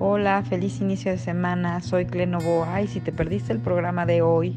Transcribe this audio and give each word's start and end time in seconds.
Hola, 0.00 0.44
feliz 0.48 0.80
inicio 0.80 1.10
de 1.10 1.18
semana. 1.18 1.80
Soy 1.80 2.06
Clenovoa 2.06 2.80
y 2.82 2.86
si 2.86 3.00
te 3.00 3.10
perdiste 3.10 3.52
el 3.52 3.58
programa 3.58 4.06
de 4.06 4.22
hoy 4.22 4.56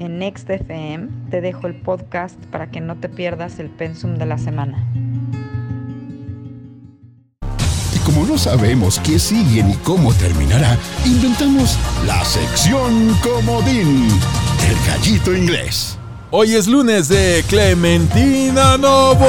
en 0.00 0.18
Next 0.18 0.50
FM, 0.50 1.06
te 1.30 1.40
dejo 1.40 1.68
el 1.68 1.76
podcast 1.76 2.34
para 2.46 2.68
que 2.68 2.80
no 2.80 2.96
te 2.96 3.08
pierdas 3.08 3.60
el 3.60 3.70
pensum 3.70 4.16
de 4.16 4.26
la 4.26 4.38
semana. 4.38 4.84
Y 7.94 7.98
como 8.04 8.26
no 8.26 8.36
sabemos 8.36 8.98
qué 8.98 9.20
sigue 9.20 9.62
ni 9.62 9.74
cómo 9.74 10.12
terminará, 10.14 10.76
inventamos 11.06 11.78
la 12.04 12.24
sección 12.24 13.16
comodín, 13.22 14.08
el 14.68 14.76
gallito 14.88 15.32
inglés. 15.32 15.96
Hoy 16.32 16.56
es 16.56 16.66
lunes 16.66 17.06
de 17.06 17.44
Clementina 17.48 18.76
Novoa. 18.78 19.20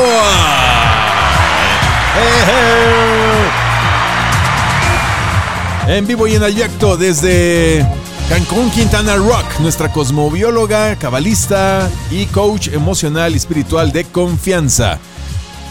¡Eh, 2.17 2.43
eh! 2.49 3.62
En 5.87 6.07
vivo 6.07 6.27
y 6.27 6.35
en 6.35 6.43
ayacto 6.43 6.95
desde 6.95 7.85
Cancún, 8.29 8.71
Quintana 8.71 9.17
Rock, 9.17 9.59
nuestra 9.59 9.91
cosmobióloga, 9.91 10.95
cabalista 10.95 11.89
y 12.09 12.25
coach 12.27 12.69
emocional 12.69 13.33
y 13.33 13.37
espiritual 13.37 13.91
de 13.91 14.05
confianza. 14.05 14.97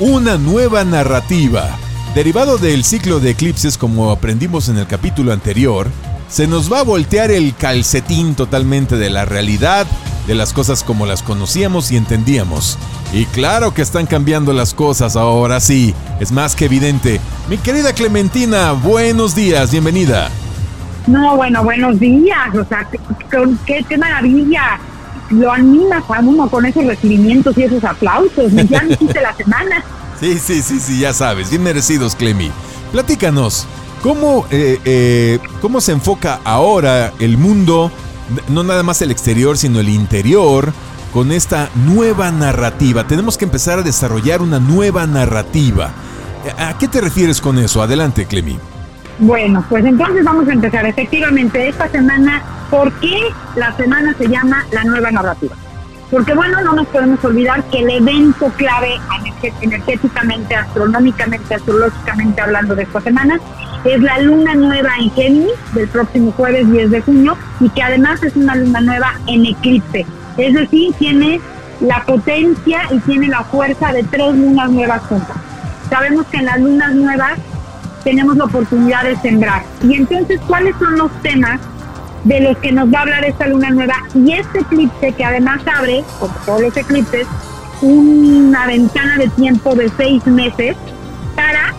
Una 0.01 0.37
nueva 0.37 0.85
narrativa. 0.85 1.71
Derivado 2.15 2.59
del 2.59 2.85
ciclo 2.85 3.21
de 3.21 3.31
eclipses 3.31 3.79
como 3.79 4.11
aprendimos 4.11 4.69
en 4.69 4.77
el 4.77 4.87
capítulo 4.87 5.33
anterior, 5.33 5.89
se 6.29 6.47
nos 6.47 6.71
va 6.71 6.81
a 6.81 6.85
voltear 6.85 7.31
el 7.31 7.55
calcetín 7.57 8.35
totalmente 8.35 8.99
de 8.99 9.09
la 9.09 9.25
realidad, 9.25 9.87
de 10.27 10.35
las 10.35 10.53
cosas 10.53 10.85
como 10.85 11.07
las 11.07 11.23
conocíamos 11.23 11.91
y 11.91 11.97
entendíamos. 11.97 12.79
Y 13.13 13.27
claro 13.27 13.75
que 13.75 13.83
están 13.83 14.07
cambiando 14.07 14.53
las 14.53 14.75
cosas 14.75 15.17
ahora 15.17 15.61
sí, 15.61 15.95
es 16.21 16.33
más 16.33 16.55
que 16.57 16.67
evidente. 16.67 17.21
Mi 17.49 17.59
querida 17.59 17.93
Clementina, 17.93 18.73
buenos 18.73 19.35
días, 19.35 19.71
bienvenida. 19.71 20.31
No, 21.07 21.37
bueno, 21.37 21.65
buenos 21.65 21.99
días, 21.99 22.55
o 22.55 22.65
sea, 22.65 22.89
qué, 23.67 23.85
qué, 23.89 23.99
maravilla. 23.99 24.79
Lo 25.31 25.51
animas 25.51 26.05
a 26.09 26.21
uno 26.21 26.49
con 26.49 26.65
esos 26.67 26.85
recibimientos 26.85 27.57
y 27.59 27.65
esos 27.65 27.83
aplausos. 27.83 28.53
Ya 28.69 28.83
me 28.83 28.95
hiciste 28.95 29.21
la 29.21 29.35
semana. 29.37 29.85
Sí, 30.21 30.39
sí, 30.39 30.63
sí, 30.63 30.79
sí, 30.79 31.01
ya 31.01 31.13
sabes, 31.13 31.51
bien 31.51 31.63
merecidos, 31.63 32.15
Clemi. 32.15 32.51
Platícanos, 32.93 33.67
¿cómo, 34.03 34.47
eh, 34.51 34.79
eh, 34.85 35.39
¿cómo 35.61 35.81
se 35.81 35.93
enfoca 35.93 36.41
ahora 36.45 37.13
el 37.19 37.39
mundo, 37.39 37.91
no 38.49 38.63
nada 38.63 38.83
más 38.83 39.03
el 39.03 39.11
exterior, 39.11 39.57
sino 39.57 39.81
el 39.81 39.89
interior? 39.89 40.73
con 41.13 41.31
esta 41.31 41.69
nueva 41.75 42.31
narrativa. 42.33 43.07
Tenemos 43.07 43.37
que 43.37 43.45
empezar 43.45 43.79
a 43.79 43.83
desarrollar 43.83 44.41
una 44.41 44.59
nueva 44.59 45.07
narrativa. 45.07 45.91
¿A 46.59 46.77
qué 46.79 46.89
te 46.89 47.01
refieres 47.01 47.41
con 47.41 47.59
eso? 47.59 47.83
Adelante, 47.83 48.27
Clemi. 48.27 48.59
Bueno, 49.19 49.65
pues 49.69 49.85
entonces 49.85 50.25
vamos 50.25 50.49
a 50.49 50.53
empezar. 50.53 50.87
Efectivamente, 50.87 51.69
esta 51.69 51.89
semana, 51.89 52.43
¿por 52.71 52.91
qué 52.95 53.29
la 53.57 53.77
semana 53.77 54.15
se 54.17 54.27
llama 54.27 54.65
la 54.73 54.85
nueva 54.85 55.11
narrativa? 55.11 55.55
Porque 56.11 56.35
bueno, 56.35 56.61
no 56.63 56.73
nos 56.75 56.87
podemos 56.89 57.25
olvidar 57.25 57.63
que 57.65 57.81
el 57.81 57.91
evento 57.91 58.51
clave 58.57 58.99
energéticamente, 59.61 60.55
astronómicamente, 60.55 61.55
astrológicamente 61.55 62.41
hablando 62.41 62.75
de 62.75 62.83
esta 62.83 63.01
semana, 63.01 63.41
es 63.85 64.01
la 64.01 64.19
luna 64.21 64.55
nueva 64.55 64.91
en 65.01 65.11
Géminis 65.11 65.53
del 65.75 65.89
próximo 65.89 66.33
jueves 66.33 66.71
10 66.71 66.91
de 66.91 67.01
junio 67.01 67.37
y 67.61 67.69
que 67.71 67.83
además 67.83 68.23
es 68.23 68.37
una 68.37 68.55
luna 68.55 68.81
nueva 68.81 69.15
en 69.27 69.47
eclipse. 69.47 70.07
Es 70.37 70.55
decir, 70.55 70.95
tiene 70.99 71.41
la 71.81 72.03
potencia 72.05 72.83
y 72.91 72.99
tiene 73.01 73.29
la 73.29 73.43
fuerza 73.45 73.93
de 73.93 74.05
tres 74.05 74.35
lunas 74.35 74.71
nuevas 74.71 75.03
juntas. 75.03 75.37
Sabemos 75.91 76.27
que 76.27 76.39
en 76.39 76.47
las 76.47 76.61
lunas 76.61 76.95
nuevas 76.95 77.39
tenemos 78.05 78.37
la 78.37 78.45
oportunidad 78.45 79.05
de 79.05 79.17
sembrar. 79.17 79.63
Y 79.83 79.95
entonces, 79.95 80.41
¿cuáles 80.47 80.75
son 80.79 80.97
los 80.97 81.11
temas 81.23 81.61
de 82.25 82.41
los 82.41 82.57
que 82.59 82.73
nos 82.73 82.93
va 82.93 83.01
a 83.01 83.03
hablar 83.03 83.25
esta 83.25 83.47
luna 83.49 83.71
nueva? 83.71 83.95
Y 84.15 84.33
este 84.33 84.61
eclipse 84.61 85.13
que 85.13 85.25
además 85.25 85.61
abre, 85.67 86.05
como 86.19 86.33
todos 86.47 86.63
los 86.63 86.77
eclipses, 86.77 87.27
una 87.83 88.67
ventana 88.67 89.19
de 89.19 89.29
tiempo 89.29 89.75
de 89.75 89.91
seis 89.97 90.25
meses 90.27 90.77
para 91.37 91.75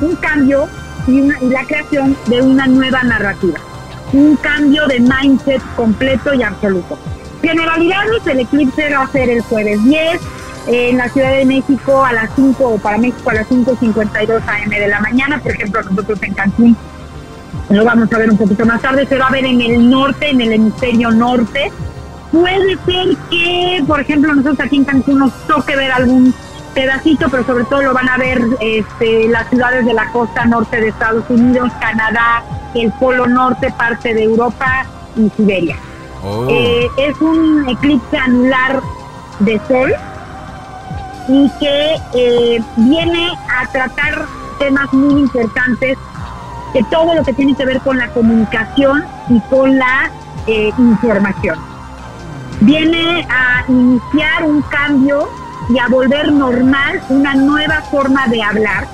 un 0.00 0.16
cambio 0.16 0.68
y, 1.06 1.20
la 1.20 1.64
creación 1.64 2.16
de 2.26 2.42
una 2.42 2.66
nueva 2.66 3.02
narrativa. 3.02 3.58
Un 4.12 4.36
cambio 4.36 4.86
de 4.86 5.00
mindset 5.00 5.62
completo 5.76 6.32
y 6.32 6.42
absoluto. 6.42 6.98
Generalidades, 7.42 8.26
el 8.26 8.40
eclipse 8.40 8.90
va 8.90 9.02
a 9.02 9.08
ser 9.08 9.28
el 9.28 9.42
jueves 9.42 9.84
10 9.84 10.20
en 10.68 10.98
la 10.98 11.08
Ciudad 11.08 11.32
de 11.32 11.44
México 11.44 12.04
a 12.04 12.12
las 12.12 12.30
5 12.34 12.64
o 12.64 12.78
para 12.78 12.98
México 12.98 13.30
a 13.30 13.34
las 13.34 13.48
5.52 13.48 14.42
am 14.46 14.70
de 14.70 14.88
la 14.88 15.00
mañana, 15.00 15.38
por 15.38 15.52
ejemplo 15.52 15.82
nosotros 15.82 16.22
en 16.22 16.34
Cancún 16.34 16.76
lo 17.70 17.84
vamos 17.84 18.10
a 18.12 18.18
ver 18.18 18.30
un 18.30 18.38
poquito 18.38 18.64
más 18.64 18.80
tarde, 18.80 19.06
se 19.06 19.18
va 19.18 19.26
a 19.26 19.30
ver 19.30 19.44
en 19.44 19.60
el 19.60 19.90
norte, 19.90 20.30
en 20.30 20.40
el 20.40 20.52
hemisferio 20.52 21.10
norte. 21.10 21.70
Puede 22.32 22.76
ser 22.84 23.16
que, 23.30 23.82
por 23.86 24.00
ejemplo, 24.00 24.34
nosotros 24.34 24.60
aquí 24.60 24.76
en 24.76 24.84
Cancún 24.84 25.18
nos 25.18 25.32
toque 25.46 25.74
ver 25.76 25.90
algún 25.90 26.34
pedacito, 26.74 27.28
pero 27.30 27.44
sobre 27.44 27.64
todo 27.64 27.82
lo 27.82 27.94
van 27.94 28.08
a 28.08 28.18
ver 28.18 28.40
este, 28.60 29.28
las 29.28 29.48
ciudades 29.48 29.84
de 29.86 29.94
la 29.94 30.10
costa 30.12 30.44
norte 30.44 30.80
de 30.80 30.88
Estados 30.88 31.24
Unidos, 31.28 31.72
Canadá, 31.80 32.42
el 32.74 32.92
Polo 32.92 33.26
Norte, 33.26 33.72
parte 33.76 34.14
de 34.14 34.24
Europa 34.24 34.86
y 35.16 35.30
Siberia. 35.30 35.76
Oh. 36.22 36.46
Eh, 36.50 36.88
es 36.98 37.20
un 37.20 37.68
eclipse 37.68 38.16
anular 38.16 38.80
de 39.40 39.60
sol 39.66 39.92
y 41.28 41.50
que 41.58 41.96
eh, 42.14 42.62
viene 42.76 43.32
a 43.48 43.66
tratar 43.70 44.26
temas 44.58 44.92
muy 44.92 45.22
importantes 45.22 45.96
de 46.74 46.84
todo 46.90 47.14
lo 47.14 47.22
que 47.22 47.32
tiene 47.32 47.54
que 47.54 47.64
ver 47.64 47.80
con 47.80 47.96
la 47.98 48.08
comunicación 48.08 49.04
y 49.28 49.40
con 49.48 49.78
la 49.78 50.10
eh, 50.46 50.70
información. 50.78 51.67
Viene 52.60 53.26
a 53.30 53.64
iniciar 53.68 54.44
un 54.44 54.62
cambio 54.62 55.28
y 55.68 55.78
a 55.78 55.86
volver 55.88 56.32
normal 56.32 57.00
una 57.08 57.34
nueva 57.34 57.82
forma 57.82 58.26
de 58.28 58.42
hablar, 58.42 58.86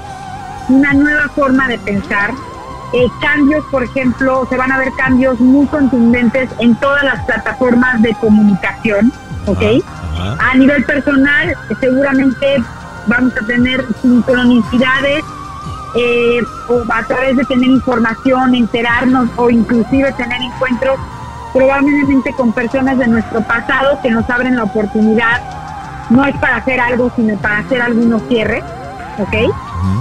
una 0.68 0.92
nueva 0.92 1.28
forma 1.28 1.68
de 1.68 1.78
pensar, 1.78 2.32
eh, 2.92 3.08
cambios, 3.20 3.64
por 3.70 3.82
ejemplo, 3.82 4.46
se 4.48 4.56
van 4.56 4.70
a 4.70 4.78
ver 4.78 4.92
cambios 4.96 5.40
muy 5.40 5.66
contundentes 5.66 6.48
en 6.60 6.76
todas 6.76 7.02
las 7.02 7.24
plataformas 7.24 8.00
de 8.02 8.14
comunicación, 8.14 9.12
¿ok? 9.46 9.62
A 10.38 10.54
nivel 10.56 10.84
personal, 10.84 11.54
seguramente 11.80 12.62
vamos 13.06 13.32
a 13.36 13.46
tener 13.46 13.84
sincronicidades 14.00 15.24
eh, 15.96 16.40
o 16.68 16.82
a 16.92 17.02
través 17.02 17.36
de 17.36 17.44
tener 17.44 17.68
información, 17.70 18.54
enterarnos 18.54 19.28
o 19.36 19.50
inclusive 19.50 20.12
tener 20.12 20.40
encuentros 20.40 20.98
probablemente 21.54 22.32
con 22.34 22.52
personas 22.52 22.98
de 22.98 23.06
nuestro 23.06 23.40
pasado 23.42 23.98
que 24.02 24.10
nos 24.10 24.28
abren 24.28 24.56
la 24.56 24.64
oportunidad, 24.64 25.40
no 26.10 26.26
es 26.26 26.36
para 26.36 26.56
hacer 26.56 26.80
algo, 26.80 27.10
sino 27.16 27.38
para 27.38 27.58
hacer 27.58 27.80
algunos 27.80 28.22
cierres, 28.28 28.62
¿ok? 29.18 29.54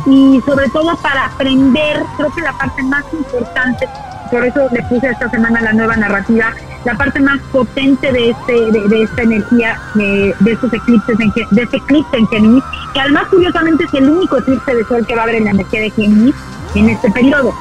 y 0.06 0.42
sobre 0.46 0.70
todo 0.70 0.96
para 0.98 1.26
aprender, 1.26 2.04
creo 2.18 2.32
que 2.32 2.42
la 2.42 2.54
parte 2.54 2.84
más 2.84 3.04
importante, 3.14 3.88
por 4.32 4.46
eso 4.46 4.68
le 4.72 4.82
puse 4.84 5.10
esta 5.10 5.30
semana 5.30 5.62
la 5.62 5.74
nueva 5.74 5.96
narrativa, 5.96 6.54
la 6.86 6.96
parte 6.96 7.20
más 7.20 7.40
potente 7.52 8.12
de 8.12 8.32
este 8.32 8.54
de, 8.54 9.04
esta 9.04 9.22
energía 9.22 9.80
de, 9.94 10.34
estos 10.46 10.74
eclipses 10.74 11.18
de 11.18 11.62
este 11.62 11.78
eclipse 11.78 12.18
en 12.18 12.28
Géminis, 12.28 12.64
que 12.94 13.00
además 13.00 13.28
curiosamente 13.30 13.84
es 13.84 13.94
el 13.94 14.10
único 14.10 14.38
eclipse 14.38 14.76
de 14.76 14.84
sol 14.86 15.06
que 15.06 15.16
va 15.16 15.22
a 15.22 15.24
haber 15.26 15.36
en 15.36 15.46
la 15.46 15.52
energía 15.52 15.82
de 15.82 15.92
Géminis 15.92 16.36
en 16.76 16.90
este 16.90 17.12
periodo. 17.12 17.54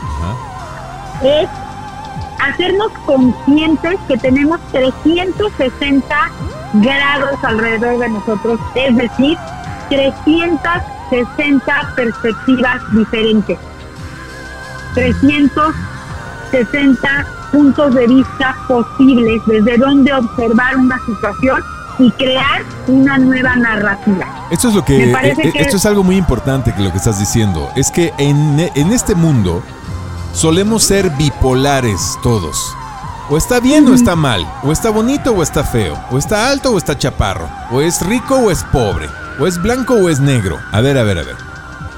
Es 1.22 1.48
hacernos 2.48 2.92
conscientes 3.06 3.98
que 4.08 4.18
tenemos 4.18 4.60
360 4.72 6.14
grados 6.74 7.42
alrededor 7.42 7.98
de 7.98 8.10
nosotros, 8.10 8.60
es 8.74 8.96
decir, 8.96 9.38
300 9.88 10.82
60 11.12 11.92
perspectivas 11.94 12.80
diferentes, 12.92 13.58
360 14.94 17.26
puntos 17.52 17.94
de 17.94 18.06
vista 18.06 18.56
posibles 18.66 19.42
desde 19.46 19.76
donde 19.76 20.10
observar 20.14 20.78
una 20.78 20.98
situación 21.04 21.62
y 21.98 22.10
crear 22.12 22.62
una 22.86 23.18
nueva 23.18 23.54
narrativa. 23.56 24.24
Esto 24.50 24.68
es 24.68 24.74
lo 24.74 24.82
que, 24.82 25.10
eh, 25.10 25.14
eh, 25.22 25.52
esto 25.56 25.76
es 25.76 25.84
algo 25.84 26.02
muy 26.02 26.16
importante 26.16 26.74
que 26.74 26.82
lo 26.82 26.90
que 26.90 26.96
estás 26.96 27.18
diciendo, 27.18 27.68
es 27.76 27.90
que 27.90 28.14
en, 28.16 28.58
en 28.74 28.92
este 28.92 29.14
mundo 29.14 29.62
solemos 30.32 30.82
ser 30.82 31.10
bipolares 31.10 32.18
todos. 32.22 32.74
O 33.30 33.36
está 33.36 33.60
bien 33.60 33.88
o 33.88 33.94
está 33.94 34.16
mal, 34.16 34.46
o 34.62 34.72
está 34.72 34.90
bonito 34.90 35.32
o 35.32 35.42
está 35.42 35.64
feo, 35.64 35.98
o 36.10 36.18
está 36.18 36.50
alto 36.50 36.70
o 36.70 36.78
está 36.78 36.98
chaparro, 36.98 37.48
o 37.70 37.80
es 37.80 38.00
rico 38.02 38.36
o 38.36 38.50
es 38.50 38.64
pobre. 38.64 39.08
¿O 39.40 39.46
es 39.46 39.60
blanco 39.60 39.94
o 39.94 40.08
es 40.08 40.20
negro? 40.20 40.58
A 40.72 40.80
ver, 40.80 40.98
a 40.98 41.04
ver, 41.04 41.18
a 41.18 41.22
ver. 41.22 41.36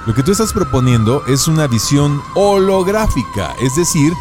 Lo 0.06 0.14
que 0.14 0.22
tú 0.22 0.32
estás 0.32 0.52
proponiendo 0.52 1.25
es 1.26 1.48
una 1.48 1.66
visión 1.66 2.22
holográfica, 2.34 3.54
es 3.60 3.75
decir, 3.75 4.12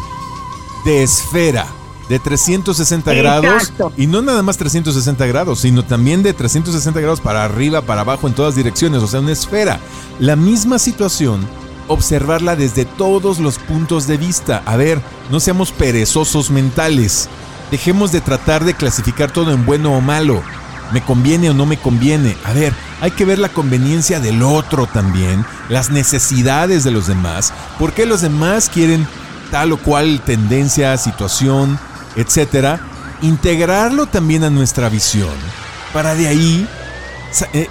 de 0.84 1.02
esfera, 1.02 1.66
de 2.08 2.18
360 2.18 3.14
grados. 3.14 3.72
Y 3.96 4.06
no 4.06 4.20
nada 4.20 4.42
más 4.42 4.56
360 4.56 5.26
grados, 5.26 5.60
sino 5.60 5.84
también 5.84 6.22
de 6.22 6.32
360 6.32 7.00
grados 7.00 7.20
para 7.20 7.44
arriba, 7.44 7.82
para 7.82 8.00
abajo, 8.00 8.26
en 8.26 8.34
todas 8.34 8.56
direcciones, 8.56 9.02
o 9.02 9.06
sea, 9.06 9.20
una 9.20 9.32
esfera. 9.32 9.78
La 10.18 10.36
misma 10.36 10.78
situación 10.78 11.46
observarla 11.88 12.56
desde 12.56 12.84
todos 12.84 13.38
los 13.38 13.58
puntos 13.58 14.06
de 14.06 14.16
vista. 14.16 14.62
A 14.66 14.76
ver, 14.76 15.00
no 15.30 15.40
seamos 15.40 15.72
perezosos 15.72 16.50
mentales. 16.50 17.28
Dejemos 17.70 18.12
de 18.12 18.20
tratar 18.20 18.64
de 18.64 18.74
clasificar 18.74 19.30
todo 19.30 19.52
en 19.52 19.66
bueno 19.66 19.92
o 19.96 20.00
malo. 20.00 20.42
¿Me 20.92 21.02
conviene 21.02 21.50
o 21.50 21.54
no 21.54 21.66
me 21.66 21.78
conviene? 21.78 22.36
A 22.44 22.52
ver, 22.52 22.72
hay 23.00 23.10
que 23.10 23.24
ver 23.24 23.38
la 23.38 23.48
conveniencia 23.48 24.20
del 24.20 24.42
otro 24.42 24.86
también, 24.86 25.44
las 25.68 25.90
necesidades 25.90 26.84
de 26.84 26.90
los 26.90 27.06
demás, 27.06 27.52
por 27.78 27.92
qué 27.92 28.06
los 28.06 28.20
demás 28.20 28.68
quieren 28.68 29.06
tal 29.50 29.72
o 29.72 29.78
cual 29.78 30.20
tendencia, 30.24 30.96
situación, 30.96 31.78
etcétera, 32.16 32.80
integrarlo 33.22 34.06
también 34.06 34.44
a 34.44 34.50
nuestra 34.50 34.88
visión, 34.88 35.34
para 35.92 36.14
de 36.14 36.28
ahí 36.28 36.68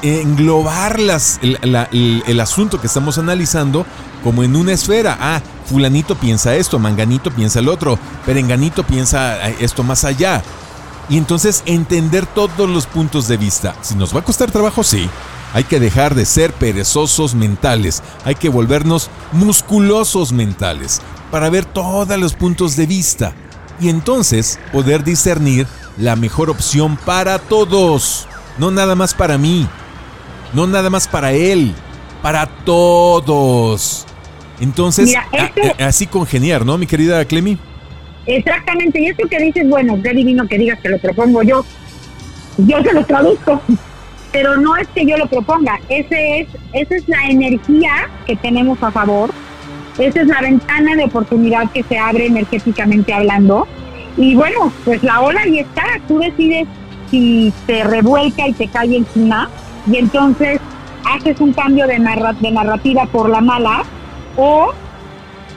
englobar 0.01 0.99
las, 0.99 1.39
el, 1.41 2.39
asunto 2.39 2.81
que 2.81 2.87
estamos 2.87 3.17
analizando 3.17 3.85
como 4.23 4.43
en 4.43 4.55
una 4.55 4.73
esfera. 4.73 5.17
Ah, 5.19 5.41
fulanito 5.65 6.15
piensa 6.15 6.55
esto, 6.55 6.79
manganito 6.79 7.31
piensa 7.31 7.59
el 7.59 7.69
otro, 7.69 7.97
perenganito 8.25 8.83
piensa 8.83 9.49
eh, 9.49 9.57
esto 9.59 9.83
más 9.83 10.03
allá. 10.03 10.43
Y 11.09 11.17
entonces 11.17 11.63
entender 11.65 12.25
todos 12.25 12.69
los 12.69 12.85
puntos 12.87 13.27
de 13.27 13.37
vista. 13.37 13.75
Si 13.81 13.95
nos 13.95 14.15
va 14.15 14.19
a 14.19 14.23
costar 14.23 14.51
trabajo, 14.51 14.83
sí. 14.83 15.09
Hay 15.53 15.65
que 15.65 15.79
dejar 15.79 16.15
de 16.15 16.25
ser 16.25 16.51
perezosos 16.53 17.35
mentales. 17.35 18.01
Hay 18.25 18.35
que 18.35 18.49
volvernos 18.49 19.09
musculosos 19.31 20.31
mentales 20.31 21.01
para 21.29 21.49
ver 21.49 21.65
todos 21.65 22.17
los 22.17 22.33
puntos 22.33 22.75
de 22.75 22.87
vista. 22.87 23.33
Y 23.79 23.89
entonces 23.89 24.59
poder 24.71 25.03
discernir 25.03 25.67
la 25.97 26.15
mejor 26.15 26.49
opción 26.49 26.97
para 26.97 27.37
todos. 27.37 28.27
No 28.57 28.71
nada 28.71 28.95
más 28.95 29.13
para 29.13 29.37
mí. 29.37 29.67
No 30.53 30.67
nada 30.67 30.89
más 30.89 31.07
para 31.07 31.33
él. 31.33 31.73
Para 32.21 32.45
todos. 32.45 34.05
Entonces, 34.59 35.13
así 35.79 36.07
congeniar, 36.07 36.65
¿no, 36.65 36.77
mi 36.77 36.85
querida 36.85 37.23
Clemi? 37.25 37.57
Exactamente. 38.25 39.01
Y 39.01 39.07
esto 39.07 39.27
que 39.27 39.39
dices, 39.39 39.67
bueno, 39.67 39.99
qué 40.01 40.13
divino 40.13 40.47
que 40.47 40.57
digas 40.57 40.79
que 40.79 40.89
lo 40.89 40.97
propongo 40.99 41.43
yo. 41.43 41.65
Yo 42.57 42.81
se 42.83 42.93
lo 42.93 43.03
traduzco. 43.05 43.61
Pero 44.31 44.57
no 44.57 44.75
es 44.77 44.87
que 44.89 45.05
yo 45.05 45.17
lo 45.17 45.27
proponga. 45.27 45.79
Ese 45.89 46.39
es, 46.39 46.47
esa 46.71 46.95
es 46.95 47.07
la 47.07 47.23
energía 47.29 48.09
que 48.25 48.35
tenemos 48.37 48.81
a 48.81 48.91
favor. 48.91 49.31
Esa 49.97 50.21
es 50.21 50.27
la 50.27 50.41
ventana 50.41 50.95
de 50.95 51.03
oportunidad 51.03 51.69
que 51.71 51.83
se 51.83 51.97
abre 51.97 52.27
energéticamente 52.27 53.13
hablando. 53.13 53.67
Y 54.17 54.35
bueno, 54.35 54.71
pues 54.85 55.03
la 55.03 55.21
ola 55.21 55.41
ahí 55.41 55.59
está. 55.59 55.83
Tú 56.07 56.19
decides 56.19 56.67
si 57.13 57.53
te 57.67 57.83
revuelca 57.83 58.47
y 58.47 58.53
te 58.53 58.67
cae 58.67 58.97
encima 58.97 59.47
y 59.85 59.97
entonces 59.97 60.59
haces 61.05 61.39
un 61.39 61.53
cambio 61.53 61.85
de, 61.85 61.99
de 61.99 62.51
narrativa 62.51 63.05
por 63.05 63.29
la 63.29 63.39
mala 63.39 63.83
o 64.35 64.71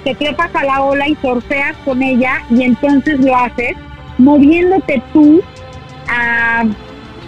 te 0.04 0.14
trepas 0.14 0.54
a 0.54 0.64
la 0.64 0.82
ola 0.82 1.08
y 1.08 1.16
sorteas 1.16 1.74
con 1.86 2.02
ella 2.02 2.42
y 2.50 2.62
entonces 2.62 3.18
lo 3.20 3.34
haces 3.34 3.74
moviéndote 4.18 5.02
tú 5.14 5.40
ah, 6.10 6.64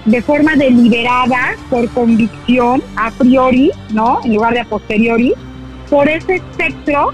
de 0.04 0.22
forma 0.22 0.54
deliberada, 0.56 1.54
por 1.70 1.88
convicción, 1.90 2.82
a 2.96 3.10
priori, 3.10 3.70
¿no? 3.90 4.20
En 4.24 4.34
lugar 4.34 4.54
de 4.54 4.60
a 4.60 4.64
posteriori, 4.64 5.34
por 5.90 6.08
ese 6.08 6.36
espectro 6.36 7.12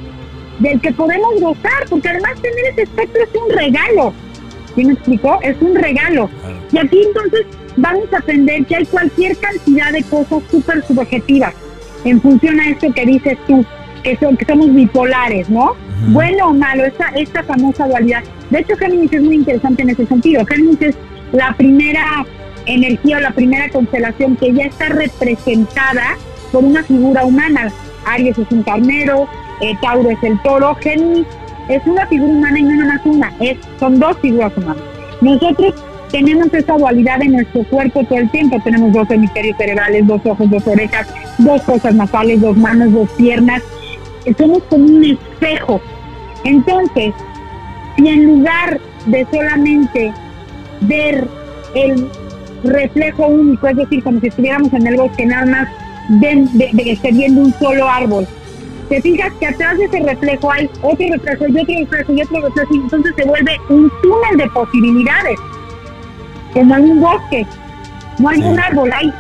del 0.59 0.81
que 0.81 0.93
podemos 0.93 1.41
gozar, 1.41 1.89
porque 1.89 2.09
además 2.09 2.35
tener 2.41 2.67
ese 2.73 2.83
espectro 2.83 3.23
es 3.23 3.31
un 3.35 3.57
regalo. 3.57 4.13
¿Sí 4.75 4.85
me 4.85 4.95
explicó? 4.95 5.39
Es 5.43 5.57
un 5.61 5.75
regalo. 5.75 6.29
Y 6.73 6.79
aquí 6.79 7.03
entonces 7.07 7.47
vamos 7.77 8.13
a 8.13 8.19
aprender 8.19 8.65
que 8.67 8.77
hay 8.77 8.87
cualquier 8.87 9.37
cantidad 9.37 9.93
de 9.93 10.03
cosas 10.05 10.43
súper 10.51 10.85
subjetivas 10.85 11.55
en 12.05 12.21
función 12.21 12.61
a 12.61 12.71
esto 12.71 12.93
que 12.93 13.07
dices 13.07 13.39
tú, 13.47 13.65
que, 14.03 14.17
son, 14.17 14.37
que 14.37 14.45
somos 14.45 14.73
bipolares, 14.75 15.49
¿no? 15.49 15.75
Bueno 16.09 16.49
o 16.49 16.53
malo, 16.53 16.85
esta, 16.85 17.09
esta 17.17 17.43
famosa 17.45 17.87
dualidad. 17.87 18.23
De 18.51 18.61
hecho, 18.61 18.77
Géminis 18.77 19.13
es 19.13 19.23
muy 19.23 19.37
interesante 19.37 19.83
en 19.83 19.91
ese 19.91 20.07
sentido. 20.07 20.45
Géminis 20.45 20.83
es 20.83 20.97
la 21.33 21.55
primera 21.57 22.27
energía 22.67 23.19
o 23.19 23.21
la 23.21 23.31
primera 23.31 23.69
constelación 23.71 24.37
que 24.37 24.53
ya 24.53 24.65
está 24.65 24.89
representada 24.89 26.17
por 26.53 26.65
una 26.65 26.83
figura 26.83 27.25
humana. 27.25 27.73
Aries 28.07 28.39
es 28.39 28.51
un 28.51 28.63
carnero, 28.63 29.27
eh, 29.61 29.75
Tauro 29.81 30.11
es 30.11 30.23
el 30.23 30.41
toro, 30.43 30.75
Géminis 30.77 31.27
es 31.69 31.87
una 31.87 32.07
figura 32.07 32.33
humana 32.33 32.59
y 32.59 32.63
no 32.63 32.77
nada 32.77 32.95
más 32.95 33.07
una, 33.07 33.33
es, 33.41 33.59
son 33.79 33.99
dos 33.99 34.17
figuras 34.19 34.53
humanas. 34.57 34.83
Nosotros 35.21 35.75
tenemos 36.11 36.53
esa 36.55 36.75
dualidad 36.75 37.21
en 37.23 37.33
nuestro 37.33 37.65
cuerpo 37.65 38.05
todo 38.05 38.21
el 38.21 38.31
tiempo. 38.31 38.61
Tenemos 38.63 38.93
dos 38.93 39.11
hemisferios 39.11 39.57
cerebrales, 39.57 40.07
dos 40.07 40.21
ojos, 40.25 40.49
dos 40.49 40.65
orejas, 40.67 41.09
dos 41.39 41.61
cosas 41.63 41.93
nasales, 41.95 42.41
dos 42.41 42.57
manos, 42.57 42.93
dos 42.93 43.11
piernas. 43.17 43.63
Somos 44.39 44.63
como 44.71 44.85
un 44.85 45.05
espejo. 45.05 45.81
Entonces, 46.45 47.13
si 47.97 48.09
en 48.09 48.27
lugar 48.27 48.81
de 49.07 49.27
solamente 49.33 50.13
ver 50.83 51.27
el 51.75 52.09
reflejo 52.63 53.27
único, 53.27 53.67
es 53.67 53.77
decir, 53.77 54.05
como 54.05 54.21
si 54.21 54.29
estuviéramos 54.29 54.73
en 54.73 54.87
el 54.87 54.97
bosque, 54.97 55.27
nada 55.27 55.47
más 55.47 55.69
de, 56.11 56.47
de, 56.53 57.11
viendo 57.13 57.41
un 57.41 57.53
solo 57.55 57.89
árbol, 57.89 58.27
te 58.89 59.01
fijas 59.01 59.33
que 59.41 59.47
atrás 59.47 59.79
de 59.79 59.85
ese 59.85 60.01
reflejo 60.01 60.53
hay 60.53 60.71
otro 60.83 61.07
reflejo 61.11 61.47
y 61.47 61.83
otro 61.83 61.99
reflejo 61.99 62.13
y 62.13 62.23
otro 62.23 62.41
reflejo, 62.41 62.75
y 62.75 62.77
entonces 62.77 63.13
se 63.17 63.25
vuelve 63.25 63.57
un 63.69 63.91
túnel 64.03 64.37
de 64.37 64.51
posibilidades, 64.51 65.39
como 66.53 66.77
en 66.77 66.91
un 66.91 67.01
bosque. 67.01 67.47
No 68.19 68.29
hay 68.29 68.43
un 68.43 68.59
árbol, 68.59 68.91
hay 68.93 69.13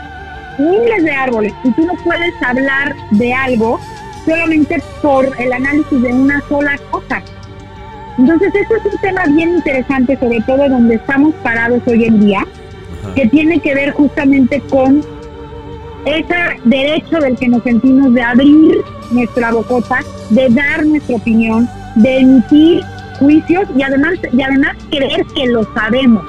miles 0.59 1.05
de 1.05 1.11
árboles, 1.11 1.53
y 1.65 1.71
tú 1.73 1.87
no 1.87 1.95
puedes 2.05 2.35
hablar 2.43 2.95
de 3.13 3.33
algo 3.33 3.81
solamente 4.25 4.83
por 5.03 5.29
el 5.39 5.53
análisis 5.53 6.03
de 6.03 6.13
una 6.13 6.41
sola 6.49 6.79
cosa. 6.91 7.23
Entonces, 8.17 8.55
esto 8.55 8.77
es 8.77 8.85
un 8.95 9.01
tema 9.01 9.25
bien 9.27 9.57
interesante, 9.57 10.17
sobre 10.19 10.41
todo 10.43 10.69
donde 10.69 10.95
estamos 10.95 11.35
parados 11.43 11.83
hoy 11.87 12.05
en 12.05 12.21
día, 12.21 12.47
que 13.17 13.27
tiene 13.27 13.59
que 13.59 13.75
ver 13.75 13.91
justamente 13.93 14.61
con 14.71 15.05
ese 16.05 16.61
derecho 16.65 17.19
del 17.19 17.37
que 17.37 17.49
nos 17.49 17.62
sentimos 17.62 18.12
de 18.12 18.23
abrir 18.23 18.85
nuestra 19.11 19.53
bocota, 19.53 20.01
de 20.31 20.49
dar 20.51 20.85
nuestra 20.85 21.17
opinión, 21.17 21.69
de 21.97 22.19
emitir 22.19 22.83
juicios 23.19 23.65
y 23.77 23.83
además, 23.83 24.15
y 24.33 24.43
además 24.43 24.77
creer 24.91 25.25
que 25.35 25.47
lo 25.47 25.65
sabemos. 25.75 26.25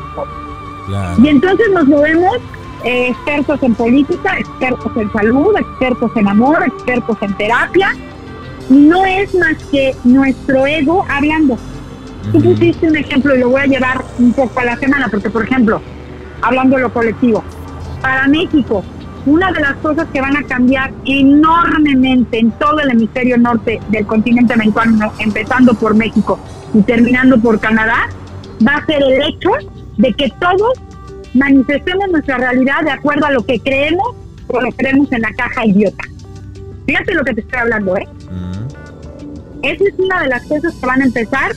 Y 1.21 1.27
entonces 1.27 1.65
nos 1.73 1.87
movemos 1.87 2.37
eh, 2.83 3.09
expertos 3.09 3.61
en 3.63 3.73
política, 3.73 4.37
expertos 4.37 4.91
en 4.95 5.11
salud, 5.11 5.55
expertos 5.57 6.11
en 6.15 6.27
amor, 6.27 6.63
expertos 6.65 7.17
en 7.21 7.33
terapia. 7.37 7.89
No 8.69 9.03
es 9.05 9.33
más 9.35 9.55
que 9.71 9.95
nuestro 10.03 10.65
ego 10.67 11.05
hablando. 11.09 11.57
Tú 12.31 12.41
pusiste 12.41 12.87
un 12.87 12.95
ejemplo 12.95 13.35
y 13.35 13.39
lo 13.39 13.49
voy 13.49 13.61
a 13.61 13.65
llevar 13.65 14.03
un 14.17 14.31
poco 14.33 14.59
a 14.59 14.65
la 14.65 14.77
semana, 14.77 15.07
porque 15.09 15.29
por 15.29 15.43
ejemplo, 15.43 15.81
hablando 16.41 16.75
de 16.75 16.83
lo 16.83 16.93
colectivo, 16.93 17.43
para 18.01 18.27
México, 18.27 18.83
una 19.25 19.51
de 19.51 19.59
las 19.59 19.75
cosas 19.77 20.07
que 20.13 20.21
van 20.21 20.37
a 20.37 20.43
cambiar 20.43 20.91
enormemente 21.05 22.39
en 22.39 22.51
todo 22.51 22.79
el 22.79 22.91
hemisferio 22.91 23.37
norte 23.37 23.79
del 23.89 24.05
continente 24.05 24.53
americano, 24.53 25.11
empezando 25.19 25.73
por 25.73 25.95
México 25.95 26.39
y 26.73 26.81
terminando 26.81 27.39
por 27.39 27.59
Canadá, 27.59 28.07
va 28.65 28.75
a 28.75 28.85
ser 28.85 29.01
el 29.01 29.21
hecho 29.23 29.49
de 29.97 30.13
que 30.13 30.31
todos 30.39 30.79
manifestemos 31.33 32.07
nuestra 32.09 32.37
realidad 32.37 32.83
de 32.83 32.91
acuerdo 32.91 33.25
a 33.25 33.31
lo 33.31 33.43
que 33.43 33.59
creemos 33.59 34.15
o 34.47 34.61
lo 34.61 34.71
creemos 34.71 35.11
en 35.11 35.21
la 35.21 35.33
caja 35.33 35.65
idiota. 35.65 36.03
Fíjate 36.85 37.13
lo 37.15 37.23
que 37.23 37.33
te 37.33 37.41
estoy 37.41 37.59
hablando, 37.59 37.97
¿eh? 37.97 38.07
Esa 39.63 39.83
es 39.83 39.93
una 39.97 40.21
de 40.21 40.29
las 40.29 40.45
cosas 40.45 40.73
que 40.75 40.85
van 40.85 41.01
a 41.01 41.05
empezar 41.05 41.51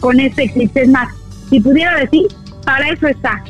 con 0.00 0.20
este 0.20 0.44
eclipse. 0.44 0.82
Es 0.82 0.88
más, 0.90 1.08
si 1.48 1.60
pudiera 1.60 1.98
decir, 1.98 2.26
para 2.66 2.90
eso 2.90 3.06
está, 3.06 3.42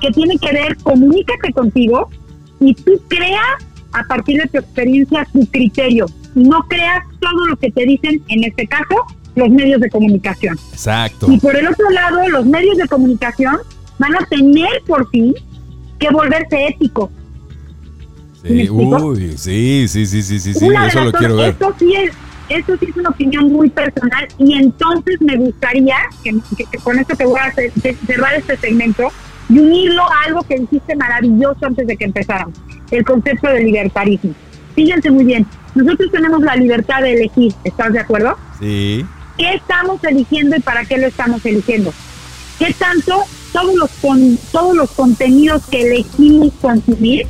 que 0.00 0.10
tiene 0.12 0.38
que 0.38 0.52
ver, 0.52 0.76
comunícate 0.84 1.52
contigo, 1.52 2.08
y 2.60 2.74
tú 2.74 3.00
creas 3.08 3.66
a 3.92 4.02
partir 4.04 4.40
de 4.40 4.48
tu 4.48 4.58
experiencia 4.58 5.26
tu 5.32 5.46
criterio. 5.46 6.06
No 6.34 6.62
creas 6.68 7.04
todo 7.20 7.46
lo 7.46 7.56
que 7.56 7.70
te 7.70 7.84
dicen, 7.84 8.22
en 8.28 8.44
este 8.44 8.66
caso, 8.66 8.94
los 9.34 9.48
medios 9.50 9.80
de 9.80 9.90
comunicación. 9.90 10.58
Exacto. 10.72 11.30
Y 11.30 11.38
por 11.38 11.56
el 11.56 11.68
otro 11.68 11.88
lado, 11.90 12.28
los 12.28 12.46
medios 12.46 12.76
de 12.76 12.88
comunicación 12.88 13.56
van 13.98 14.14
a 14.16 14.26
tener 14.26 14.82
por 14.86 15.08
fin 15.10 15.34
que 15.98 16.10
volverse 16.10 16.68
éticos. 16.68 17.10
Sí, 18.42 18.68
uy, 18.70 19.36
sí, 19.36 19.88
sí, 19.88 20.06
sí, 20.06 20.22
sí, 20.22 20.38
sí, 20.38 20.54
sí 20.54 20.68
eso 20.86 21.04
lo 21.04 21.12
quiero 21.12 21.36
ver. 21.36 21.50
Esto 21.50 21.74
sí, 21.78 21.94
es, 21.94 22.12
esto 22.48 22.76
sí 22.78 22.86
es 22.90 22.96
una 22.96 23.10
opinión 23.10 23.50
muy 23.52 23.70
personal 23.70 24.28
y 24.38 24.54
entonces 24.54 25.20
me 25.20 25.36
gustaría, 25.36 25.96
que, 26.22 26.34
con 26.82 26.98
esto 26.98 27.16
te 27.16 27.24
voy 27.24 27.40
a 27.40 27.52
cerrar 28.06 28.34
este 28.34 28.56
segmento, 28.58 29.08
y 29.48 29.58
unirlo 29.58 30.02
a 30.02 30.24
algo 30.26 30.42
que 30.42 30.58
dijiste 30.58 30.96
maravilloso 30.96 31.66
antes 31.66 31.86
de 31.86 31.96
que 31.96 32.04
empezáramos, 32.04 32.58
el 32.90 33.04
concepto 33.04 33.48
de 33.48 33.62
libertarismo. 33.62 34.34
Fíjense 34.74 35.10
muy 35.10 35.24
bien, 35.24 35.46
nosotros 35.74 36.10
tenemos 36.10 36.42
la 36.42 36.56
libertad 36.56 37.02
de 37.02 37.14
elegir, 37.14 37.52
¿estás 37.64 37.92
de 37.92 38.00
acuerdo? 38.00 38.36
Sí. 38.60 39.04
¿Qué 39.38 39.54
estamos 39.54 40.02
eligiendo 40.04 40.56
y 40.56 40.60
para 40.60 40.84
qué 40.84 40.98
lo 40.98 41.06
estamos 41.06 41.44
eligiendo? 41.44 41.92
¿Qué 42.58 42.72
tanto 42.74 43.24
todos 43.56 43.74
los, 43.74 43.90
con, 44.02 44.36
todos 44.52 44.76
los 44.76 44.90
contenidos 44.90 45.62
que 45.70 45.80
elegimos 45.82 46.52
consumir, 46.60 47.26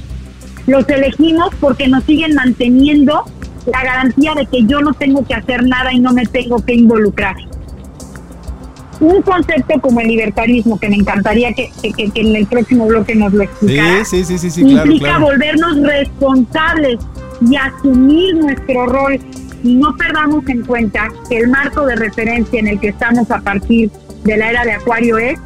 los 0.67 0.89
elegimos 0.89 1.51
porque 1.61 1.87
nos 1.87 2.03
siguen 2.05 2.35
manteniendo 2.35 3.25
la 3.67 3.85
garantía 3.85 4.35
de 4.35 4.47
que 4.47 4.65
yo 4.65 4.81
no 4.81 4.93
tengo 4.95 5.25
que 5.25 5.35
hacer 5.35 5.65
nada 5.65 5.93
y 5.93 6.01
no 6.01 6.13
me 6.13 6.27
tengo 6.27 6.65
que 6.65 6.75
involucrar. 6.75 7.37
Un 9.00 9.23
concepto 9.23 9.81
como 9.81 10.00
el 10.00 10.09
libertarismo, 10.09 10.79
que 10.79 10.88
me 10.88 10.97
encantaría 10.97 11.53
que, 11.53 11.71
en 11.83 12.37
el 12.37 12.47
próximo 12.47 12.87
bloque 12.87 13.15
nos 13.15 13.33
lo 13.33 13.43
explicara, 13.43 14.05
sí, 14.05 14.25
sí, 14.25 14.38
sí, 14.38 14.61
implica 14.62 15.19
volvernos 15.19 15.83
responsables 15.83 16.99
y 17.49 17.57
asumir 17.57 18.37
nuestro 18.37 18.87
rol 18.87 19.19
y 19.62 19.75
no 19.75 19.95
perdamos 19.97 20.47
en 20.49 20.65
cuenta 20.65 21.09
que 21.29 21.38
el 21.38 21.49
marco 21.49 21.85
de 21.87 21.97
referencia 21.97 22.59
en 22.61 22.69
el 22.69 22.81
que 22.81 22.88
estamos 22.88 23.31
a 23.31 23.41
partir 23.41 23.91
de 24.25 24.37
la 24.37 24.50
era 24.50 24.65
de 24.65 24.73
Acuario 24.73 25.19
es 25.19 25.38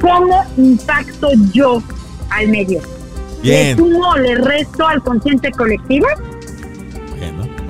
cómo 0.00 0.44
impacto 0.56 1.28
yo 1.52 1.82
al 2.30 2.48
medio. 2.48 2.80
Bien. 3.42 3.68
¿Le 3.68 3.76
sumo 3.76 4.16
le 4.16 4.36
resto 4.36 4.86
al 4.86 5.02
consciente 5.02 5.50
colectivo? 5.52 6.06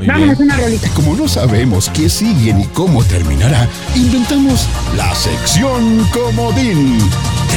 Vámonos 0.06 0.38
una 0.40 0.56
rolita. 0.56 0.88
Como 0.94 1.14
no 1.16 1.28
sabemos 1.28 1.90
qué 1.90 2.08
sigue 2.08 2.52
ni 2.54 2.66
cómo 2.66 3.04
terminará, 3.04 3.68
inventamos 3.94 4.66
la 4.96 5.14
sección 5.14 6.04
comodín. 6.12 6.98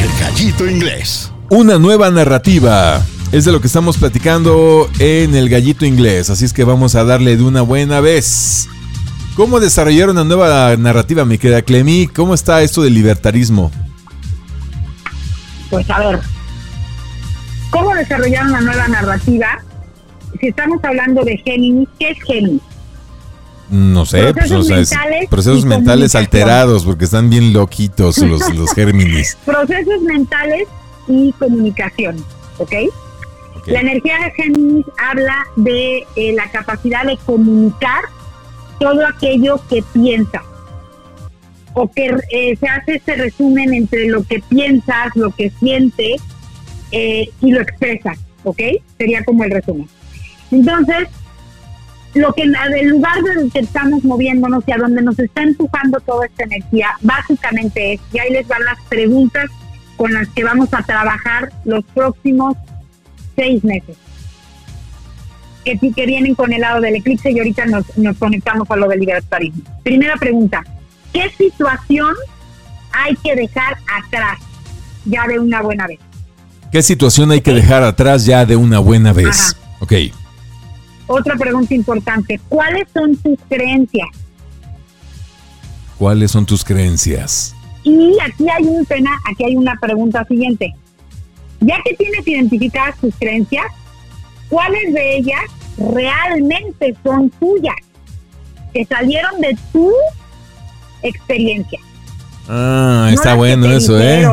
El 0.02 0.20
gallito 0.20 0.68
inglés. 0.70 1.32
Una 1.50 1.80
nueva 1.80 2.12
narrativa. 2.12 3.02
Es 3.32 3.46
de 3.46 3.52
lo 3.52 3.60
que 3.60 3.68
estamos 3.68 3.98
platicando 3.98 4.90
en 5.00 5.36
el 5.36 5.50
gallito 5.50 5.86
inglés, 5.86 6.30
así 6.30 6.46
es 6.46 6.54
que 6.54 6.64
vamos 6.64 6.96
a 6.96 7.04
darle 7.04 7.36
de 7.36 7.44
una 7.44 7.62
buena 7.62 8.00
vez. 8.00 8.70
¿Cómo 9.36 9.60
desarrollar 9.60 10.10
una 10.10 10.24
nueva 10.24 10.78
narrativa, 10.78 11.26
mi 11.26 11.38
querida 11.38 11.62
Clemi? 11.62 12.08
¿Cómo 12.08 12.34
está 12.34 12.62
esto 12.62 12.82
del 12.82 12.94
libertarismo? 12.94 13.72
Pues 15.70 15.90
a 15.90 16.00
ver, 16.00 16.20
¿cómo 17.72 17.94
desarrollar 17.96 18.46
una 18.46 18.62
nueva 18.62 18.88
narrativa? 18.88 19.48
Si 20.40 20.48
estamos 20.48 20.84
hablando 20.84 21.24
de 21.24 21.38
Géminis, 21.38 21.88
¿qué 22.00 22.10
es 22.12 22.22
Géminis? 22.24 22.62
No 23.70 24.06
sé, 24.06 24.32
procesos, 24.34 24.68
pues, 24.68 24.92
mentales, 24.92 25.30
procesos 25.30 25.66
mentales 25.66 26.16
alterados, 26.16 26.86
porque 26.86 27.06
están 27.06 27.30
bien 27.30 27.52
loquitos 27.52 28.20
los, 28.20 28.54
los 28.54 28.74
Géminis. 28.74 29.38
procesos 29.46 30.02
mentales 30.04 30.68
y 31.08 31.32
comunicación, 31.34 32.24
¿ok? 32.60 32.74
La 33.66 33.82
energía 33.82 34.18
de 34.20 34.32
Géminis 34.32 34.86
habla 34.98 35.48
de 35.56 36.06
eh, 36.16 36.34
la 36.34 36.50
capacidad 36.52 37.04
de 37.06 37.18
comunicar 37.26 38.04
todo 38.80 39.08
aquello 39.08 39.60
que 39.68 39.84
piensa 39.94 40.44
o 41.74 41.92
que 41.92 42.16
eh, 42.32 42.56
se 42.58 42.68
hace 42.68 42.96
este 42.96 43.16
resumen 43.16 43.74
entre 43.74 44.08
lo 44.08 44.24
que 44.24 44.40
piensas, 44.48 45.16
lo 45.16 45.32
que 45.32 45.50
sientes 45.60 46.22
eh, 46.92 47.30
y 47.42 47.52
lo 47.52 47.62
expresas, 47.62 48.18
¿ok? 48.44 48.62
Sería 48.98 49.24
como 49.26 49.44
el 49.44 49.52
resumen. 49.52 49.88
Entonces, 50.52 51.08
lo 52.16 52.32
que 52.34 52.44
el 52.44 52.88
lugar 52.88 53.22
del 53.22 53.52
que 53.52 53.60
estamos 53.60 54.04
moviéndonos 54.04 54.64
y 54.68 54.72
a 54.72 54.78
donde 54.78 55.02
nos 55.02 55.20
está 55.20 55.44
empujando 55.44 56.00
toda 56.00 56.26
esta 56.26 56.44
energía, 56.44 56.90
básicamente 57.02 57.94
es, 57.94 58.02
y 58.14 58.20
ahí 58.20 58.32
les 58.32 58.48
van 58.48 58.64
las 58.64 58.80
preguntas 58.88 59.46
con 59.98 60.14
las 60.14 60.28
que 60.30 60.44
vamos 60.44 60.74
a 60.74 60.82
trabajar 60.84 61.52
los 61.66 61.84
próximos 61.94 62.56
seis 63.36 63.64
meses. 63.64 63.98
Que 65.66 65.78
sí 65.78 65.92
que 65.94 66.06
vienen 66.06 66.36
con 66.36 66.54
el 66.54 66.62
lado 66.62 66.80
del 66.80 66.96
eclipse 66.96 67.32
y 67.32 67.38
ahorita 67.38 67.66
nos, 67.66 68.18
conectamos 68.18 68.70
a 68.72 68.76
lo 68.78 68.88
del 68.88 69.00
libertarismo. 69.00 69.64
Primera 69.84 70.16
pregunta, 70.16 70.64
¿qué 71.12 71.30
situación 71.38 72.14
hay 72.94 73.16
que 73.18 73.36
dejar 73.36 73.78
atrás 74.06 74.40
ya 75.04 75.28
de 75.28 75.40
una 75.40 75.62
buena 75.62 75.88
vez? 75.88 76.00
¿Qué 76.72 76.82
situación 76.82 77.32
hay 77.32 77.42
que 77.42 77.54
dejar 77.54 77.84
atrás 77.84 78.26
ya 78.26 78.46
de 78.46 78.56
una 78.56 78.80
buena 78.80 79.12
vez? 79.12 79.58
Ok. 79.80 79.94
Otra 81.08 81.36
pregunta 81.36 81.74
importante, 81.74 82.40
¿cuáles 82.50 82.88
son 82.94 83.16
tus 83.18 83.38
creencias? 83.48 84.08
¿Cuáles 85.98 86.32
son 86.32 86.46
tus 86.46 86.64
creencias? 86.64 87.56
Y 87.84 88.18
aquí 88.20 88.50
hay 88.50 88.64
un 88.64 88.86
tema, 88.86 89.12
aquí 89.30 89.46
hay 89.46 89.56
una 89.56 89.76
pregunta 89.80 90.26
siguiente. 90.26 90.74
Ya 91.60 91.78
que 91.84 91.94
tienes 91.94 92.28
identificadas 92.28 92.98
tus 93.00 93.14
creencias, 93.16 93.66
¿cuáles 94.50 94.94
de 94.94 95.18
ellas 95.18 95.44
realmente 95.78 96.96
son 97.04 97.30
tuyas? 97.32 97.76
Que 98.74 98.86
salieron 98.86 99.40
de 99.40 99.56
tu 99.72 99.92
experiencia. 101.04 101.80
Ah, 102.50 103.10
está 103.14 103.36
bueno 103.36 103.72
eso, 103.72 104.00
¿eh? 104.00 104.28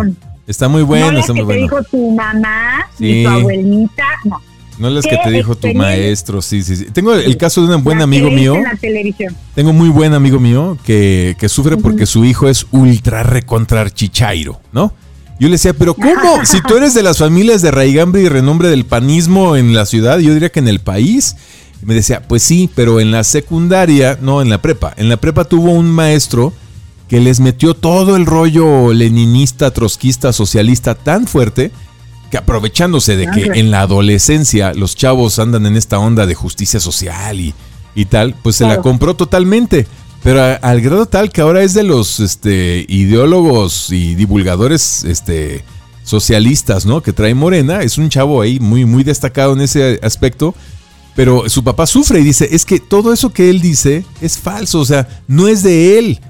Está 0.46 0.68
muy 0.68 0.82
bueno, 0.82 1.12
no 1.12 1.18
está 1.20 1.34
muy 1.34 1.46
que 1.46 1.52
te 1.52 1.58
dijo 1.60 1.82
tu 1.84 2.10
mamá 2.10 2.86
y 2.98 3.22
tu 3.22 3.28
abuelita, 3.28 4.04
no 4.24 4.40
no 4.82 4.90
las 4.90 5.06
que 5.06 5.16
te 5.16 5.30
dijo 5.30 5.54
tu 5.54 5.72
maestro, 5.74 6.42
sí, 6.42 6.64
sí, 6.64 6.74
sí. 6.74 6.86
Tengo 6.92 7.14
el 7.14 7.36
caso 7.36 7.64
de 7.64 7.76
un 7.76 7.84
buen 7.84 8.02
amigo 8.02 8.30
mío. 8.30 8.56
En 8.56 8.64
la 8.64 8.74
televisión. 8.74 9.36
Tengo 9.54 9.72
muy 9.72 9.88
buen 9.88 10.12
amigo 10.12 10.40
mío 10.40 10.76
que, 10.84 11.36
sufre 11.48 11.76
porque 11.76 12.04
su 12.04 12.24
hijo 12.24 12.48
es 12.48 12.66
ultra 12.72 13.22
recontrar 13.22 13.92
chichairo, 13.92 14.60
¿no? 14.72 14.92
Yo 15.38 15.46
le 15.46 15.52
decía, 15.52 15.72
pero 15.72 15.94
¿cómo? 15.94 16.44
si 16.44 16.60
tú 16.62 16.76
eres 16.76 16.94
de 16.94 17.04
las 17.04 17.18
familias 17.18 17.62
de 17.62 17.70
raigambre 17.70 18.22
y 18.22 18.28
renombre 18.28 18.68
del 18.68 18.84
panismo 18.84 19.56
en 19.56 19.72
la 19.72 19.86
ciudad, 19.86 20.18
yo 20.18 20.34
diría 20.34 20.50
que 20.50 20.58
en 20.58 20.68
el 20.68 20.80
país. 20.80 21.36
me 21.82 21.94
decía, 21.94 22.22
pues 22.26 22.42
sí, 22.42 22.68
pero 22.74 22.98
en 22.98 23.12
la 23.12 23.22
secundaria, 23.22 24.18
no, 24.20 24.42
en 24.42 24.50
la 24.50 24.60
prepa. 24.60 24.94
En 24.96 25.08
la 25.08 25.16
prepa 25.16 25.44
tuvo 25.44 25.70
un 25.70 25.86
maestro 25.90 26.52
que 27.08 27.20
les 27.20 27.38
metió 27.38 27.74
todo 27.74 28.16
el 28.16 28.26
rollo 28.26 28.92
leninista, 28.92 29.70
trotskista, 29.70 30.32
socialista 30.32 30.96
tan 30.96 31.28
fuerte 31.28 31.70
que 32.32 32.38
aprovechándose 32.38 33.14
de 33.14 33.26
que 33.26 33.60
en 33.60 33.70
la 33.70 33.82
adolescencia 33.82 34.72
los 34.72 34.96
chavos 34.96 35.38
andan 35.38 35.66
en 35.66 35.76
esta 35.76 35.98
onda 35.98 36.24
de 36.24 36.34
justicia 36.34 36.80
social 36.80 37.38
y, 37.38 37.52
y 37.94 38.06
tal, 38.06 38.34
pues 38.42 38.56
se 38.56 38.66
la 38.66 38.78
compró 38.78 39.14
totalmente. 39.14 39.86
Pero 40.22 40.40
al 40.62 40.80
grado 40.80 41.04
tal 41.04 41.30
que 41.30 41.42
ahora 41.42 41.62
es 41.62 41.74
de 41.74 41.82
los 41.82 42.20
este, 42.20 42.86
ideólogos 42.88 43.92
y 43.92 44.14
divulgadores 44.14 45.04
este, 45.04 45.62
socialistas, 46.04 46.86
¿no? 46.86 47.02
Que 47.02 47.12
trae 47.12 47.34
Morena. 47.34 47.82
Es 47.82 47.98
un 47.98 48.08
chavo 48.08 48.40
ahí 48.40 48.58
muy, 48.58 48.86
muy 48.86 49.04
destacado 49.04 49.52
en 49.52 49.60
ese 49.60 50.00
aspecto. 50.02 50.54
Pero 51.14 51.50
su 51.50 51.62
papá 51.62 51.86
sufre 51.86 52.20
y 52.20 52.24
dice, 52.24 52.48
es 52.50 52.64
que 52.64 52.80
todo 52.80 53.12
eso 53.12 53.30
que 53.30 53.50
él 53.50 53.60
dice 53.60 54.06
es 54.22 54.38
falso, 54.38 54.80
o 54.80 54.86
sea, 54.86 55.06
no 55.28 55.48
es 55.48 55.62
de 55.62 55.98
él. 55.98 56.20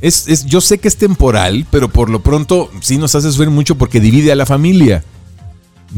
Es, 0.00 0.28
es, 0.28 0.46
yo 0.46 0.60
sé 0.60 0.78
que 0.78 0.86
es 0.86 0.96
temporal, 0.96 1.66
pero 1.72 1.88
por 1.88 2.08
lo 2.08 2.22
pronto 2.22 2.70
sí 2.80 2.98
nos 2.98 3.16
hace 3.16 3.32
sufrir 3.32 3.50
mucho 3.50 3.74
porque 3.74 3.98
divide 3.98 4.30
a 4.30 4.36
la 4.36 4.46
familia. 4.46 5.02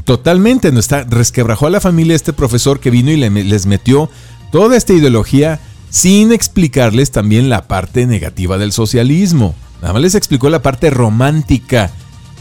Totalmente, 0.04 0.72
no 0.72 0.80
está, 0.80 1.04
resquebrajó 1.04 1.66
a 1.66 1.70
la 1.70 1.80
familia 1.80 2.16
este 2.16 2.32
profesor 2.32 2.80
que 2.80 2.90
vino 2.90 3.10
y 3.10 3.16
les 3.16 3.66
metió 3.66 4.08
toda 4.50 4.76
esta 4.76 4.94
ideología 4.94 5.60
sin 5.90 6.32
explicarles 6.32 7.10
también 7.10 7.50
la 7.50 7.68
parte 7.68 8.06
negativa 8.06 8.56
del 8.56 8.72
socialismo. 8.72 9.54
Nada 9.82 9.92
más 9.92 10.02
les 10.02 10.14
explicó 10.14 10.48
la 10.48 10.62
parte 10.62 10.88
romántica, 10.88 11.90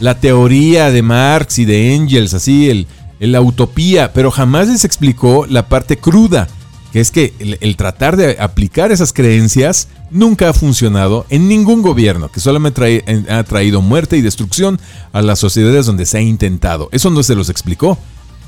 la 0.00 0.18
teoría 0.18 0.90
de 0.90 1.02
Marx 1.02 1.58
y 1.58 1.66
de 1.66 1.94
Engels, 1.94 2.32
así, 2.32 2.70
el, 2.70 2.86
la 3.18 3.42
utopía, 3.42 4.12
pero 4.14 4.30
jamás 4.30 4.68
les 4.68 4.84
explicó 4.84 5.46
la 5.46 5.68
parte 5.68 5.98
cruda, 5.98 6.48
que 6.92 7.00
es 7.00 7.10
que 7.10 7.32
el, 7.60 7.76
tratar 7.76 8.16
de 8.16 8.36
aplicar 8.38 8.92
esas 8.92 9.12
creencias 9.14 9.88
nunca 10.10 10.50
ha 10.50 10.52
funcionado 10.52 11.24
en 11.30 11.48
ningún 11.48 11.80
gobierno, 11.80 12.30
que 12.30 12.38
solamente 12.38 13.24
ha 13.30 13.42
traído 13.44 13.80
muerte 13.80 14.18
y 14.18 14.20
destrucción 14.20 14.78
a 15.12 15.22
las 15.22 15.38
sociedades 15.38 15.86
donde 15.86 16.04
se 16.04 16.18
ha 16.18 16.20
intentado. 16.20 16.90
Eso 16.92 17.08
no 17.08 17.22
se 17.22 17.34
los 17.34 17.48
explicó. 17.48 17.96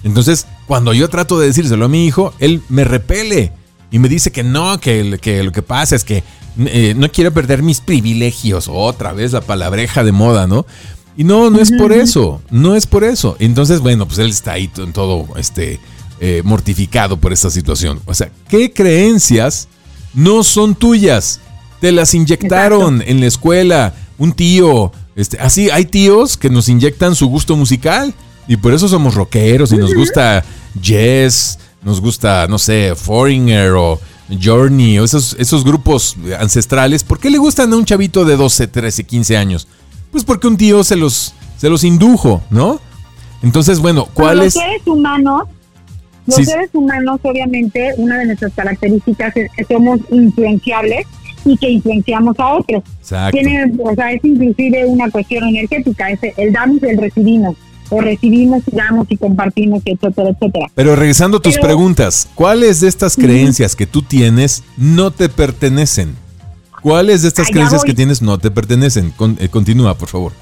Entonces, 0.02 0.46
cuando 0.66 0.92
yo 0.92 1.08
trato 1.08 1.38
de 1.38 1.46
decírselo 1.46 1.86
a 1.86 1.88
mi 1.88 2.04
hijo, 2.06 2.34
él 2.38 2.60
me 2.68 2.84
repele 2.84 3.52
y 3.90 3.98
me 3.98 4.10
dice 4.10 4.30
que 4.30 4.42
no, 4.42 4.78
que, 4.78 5.18
que 5.22 5.42
lo 5.42 5.50
que 5.50 5.62
pasa 5.62 5.96
es 5.96 6.04
que 6.04 6.22
eh, 6.58 6.94
no 6.94 7.10
quiero 7.10 7.32
perder 7.32 7.62
mis 7.62 7.80
privilegios. 7.80 8.68
Otra 8.68 9.12
vez 9.12 9.32
la 9.32 9.40
palabreja 9.40 10.04
de 10.04 10.12
moda, 10.12 10.46
¿no? 10.46 10.66
Y 11.16 11.24
no, 11.24 11.48
no 11.50 11.60
es 11.60 11.70
por 11.70 11.92
eso, 11.92 12.42
no 12.50 12.74
es 12.74 12.86
por 12.86 13.04
eso. 13.04 13.36
Entonces, 13.38 13.80
bueno, 13.80 14.06
pues 14.06 14.18
él 14.18 14.30
está 14.30 14.52
ahí 14.52 14.70
en 14.76 14.92
todo 14.92 15.26
este 15.36 15.78
eh, 16.20 16.42
mortificado 16.44 17.16
por 17.16 17.32
esta 17.32 17.50
situación. 17.50 18.00
O 18.06 18.14
sea, 18.14 18.30
¿qué 18.48 18.72
creencias 18.72 19.68
no 20.12 20.42
son 20.42 20.74
tuyas? 20.74 21.40
Te 21.80 21.92
las 21.92 22.14
inyectaron 22.14 23.02
en 23.06 23.20
la 23.20 23.26
escuela, 23.26 23.94
un 24.18 24.32
tío. 24.32 24.92
Este, 25.14 25.38
así, 25.38 25.70
hay 25.70 25.84
tíos 25.84 26.36
que 26.36 26.50
nos 26.50 26.68
inyectan 26.68 27.14
su 27.14 27.28
gusto 27.28 27.56
musical 27.56 28.12
y 28.48 28.56
por 28.56 28.72
eso 28.74 28.88
somos 28.88 29.14
rockeros 29.14 29.72
y 29.72 29.76
nos 29.76 29.94
gusta 29.94 30.44
jazz, 30.80 31.58
nos 31.82 32.00
gusta, 32.00 32.46
no 32.48 32.58
sé, 32.58 32.94
Foreigner 32.96 33.72
o 33.72 34.00
Journey 34.42 34.98
o 34.98 35.04
esos, 35.04 35.36
esos 35.38 35.64
grupos 35.64 36.16
ancestrales. 36.38 37.04
¿Por 37.04 37.20
qué 37.20 37.30
le 37.30 37.38
gustan 37.38 37.72
a 37.72 37.76
un 37.76 37.84
chavito 37.84 38.24
de 38.24 38.36
12, 38.36 38.66
13, 38.66 39.04
15 39.04 39.36
años? 39.36 39.68
Pues 40.14 40.22
porque 40.22 40.46
un 40.46 40.56
tío 40.56 40.84
se 40.84 40.94
los, 40.94 41.34
se 41.56 41.68
los 41.68 41.82
indujo, 41.82 42.40
¿no? 42.48 42.78
Entonces, 43.42 43.80
bueno, 43.80 44.06
¿cuáles? 44.14 44.54
Los 44.54 44.62
seres 44.62 44.86
humanos 44.86 45.42
los 46.24 46.36
seres 46.36 46.70
humanos, 46.72 47.18
obviamente, 47.24 47.94
una 47.96 48.18
de 48.18 48.26
nuestras 48.26 48.52
características 48.54 49.36
es 49.36 49.50
que 49.56 49.64
somos 49.64 49.98
influenciables 50.12 51.04
y 51.44 51.56
que 51.56 51.68
influenciamos 51.68 52.38
a 52.38 52.54
otros. 52.54 52.84
Tiene, 53.32 53.72
o 53.82 53.92
sea, 53.96 54.12
es 54.12 54.24
inclusive 54.24 54.86
una 54.86 55.10
cuestión 55.10 55.48
energética, 55.48 56.10
es 56.10 56.20
el 56.36 56.52
damos 56.52 56.80
y 56.80 56.86
el 56.86 56.98
recibimos. 56.98 57.56
o 57.90 58.00
recibimos 58.00 58.62
y 58.70 58.76
damos 58.76 59.08
y 59.10 59.16
compartimos, 59.16 59.82
etcétera, 59.84 60.30
etcétera. 60.30 60.66
Pero 60.76 60.94
regresando 60.94 61.38
a 61.38 61.42
tus 61.42 61.58
preguntas, 61.58 62.28
¿cuáles 62.36 62.82
de 62.82 62.86
estas 62.86 63.16
creencias 63.16 63.74
que 63.74 63.86
tú 63.88 64.02
tienes 64.02 64.62
no 64.76 65.10
te 65.10 65.28
pertenecen? 65.28 66.22
¿Cuáles 66.84 67.22
de 67.22 67.28
estas 67.28 67.48
creencias 67.48 67.82
que 67.82 67.94
tienes 67.94 68.20
no 68.20 68.36
te 68.36 68.50
pertenecen? 68.50 69.14
Eh, 69.38 69.48
continúa, 69.48 69.96
por 69.96 70.10
favor. 70.10 70.32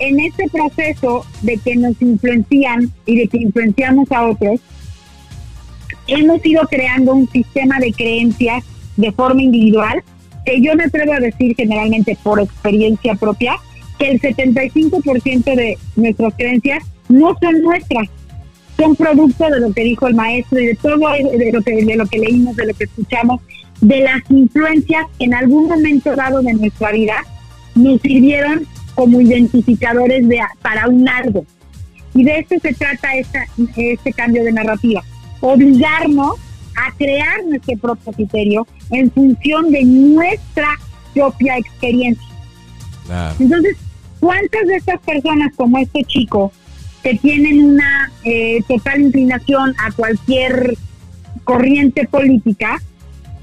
En 0.00 0.18
este 0.18 0.48
proceso 0.50 1.24
de 1.42 1.56
que 1.56 1.76
nos 1.76 2.02
influencian 2.02 2.92
y 3.06 3.16
de 3.16 3.28
que 3.28 3.38
influenciamos 3.38 4.10
a 4.10 4.26
otros, 4.26 4.58
hemos 6.08 6.44
ido 6.44 6.62
creando 6.68 7.14
un 7.14 7.30
sistema 7.30 7.78
de 7.78 7.92
creencias 7.92 8.64
de 8.96 9.12
forma 9.12 9.40
individual 9.40 10.02
que 10.44 10.60
yo 10.60 10.74
me 10.74 10.82
atrevo 10.82 11.12
a 11.12 11.20
decir 11.20 11.54
generalmente 11.54 12.18
por 12.24 12.40
experiencia 12.40 13.14
propia 13.14 13.54
que 14.00 14.10
el 14.10 14.20
75% 14.20 15.44
de 15.44 15.78
nuestras 15.94 16.34
creencias 16.34 16.82
no 17.08 17.36
son 17.40 17.62
nuestras, 17.62 18.08
son 18.76 18.96
producto 18.96 19.48
de 19.48 19.60
lo 19.60 19.72
que 19.72 19.84
dijo 19.84 20.08
el 20.08 20.16
maestro 20.16 20.58
y 20.58 20.66
de 20.66 20.74
todo 20.74 20.96
de 20.96 21.52
lo 21.52 21.62
que, 21.62 21.84
de 21.84 21.96
lo 21.96 22.06
que 22.06 22.18
leímos, 22.18 22.56
de 22.56 22.66
lo 22.66 22.74
que 22.74 22.82
escuchamos, 22.82 23.40
de 23.80 24.00
las 24.00 24.22
influencias 24.30 25.06
que 25.18 25.24
en 25.26 25.34
algún 25.34 25.68
momento 25.68 26.14
dado 26.16 26.42
de 26.42 26.52
nuestra 26.54 26.92
vida 26.92 27.24
nos 27.74 28.00
sirvieron 28.00 28.66
como 28.94 29.20
identificadores 29.20 30.26
de, 30.26 30.40
para 30.62 30.88
un 30.88 31.08
algo. 31.08 31.46
Y 32.14 32.24
de 32.24 32.40
esto 32.40 32.56
se 32.60 32.74
trata 32.74 33.14
esta, 33.14 33.46
este 33.76 34.12
cambio 34.12 34.42
de 34.42 34.52
narrativa, 34.52 35.04
obligarnos 35.40 36.34
a 36.76 36.92
crear 36.96 37.44
nuestro 37.44 37.76
propio 37.76 38.12
criterio 38.12 38.66
en 38.90 39.10
función 39.10 39.70
de 39.70 39.84
nuestra 39.84 40.68
propia 41.14 41.58
experiencia. 41.58 42.26
Entonces, 43.38 43.76
¿cuántas 44.20 44.66
de 44.66 44.76
estas 44.76 45.00
personas 45.00 45.52
como 45.56 45.78
este 45.78 46.04
chico 46.04 46.52
que 47.02 47.14
tienen 47.14 47.64
una 47.64 48.10
eh, 48.24 48.62
total 48.66 49.00
inclinación 49.00 49.74
a 49.78 49.92
cualquier 49.92 50.76
corriente 51.44 52.06
política 52.06 52.80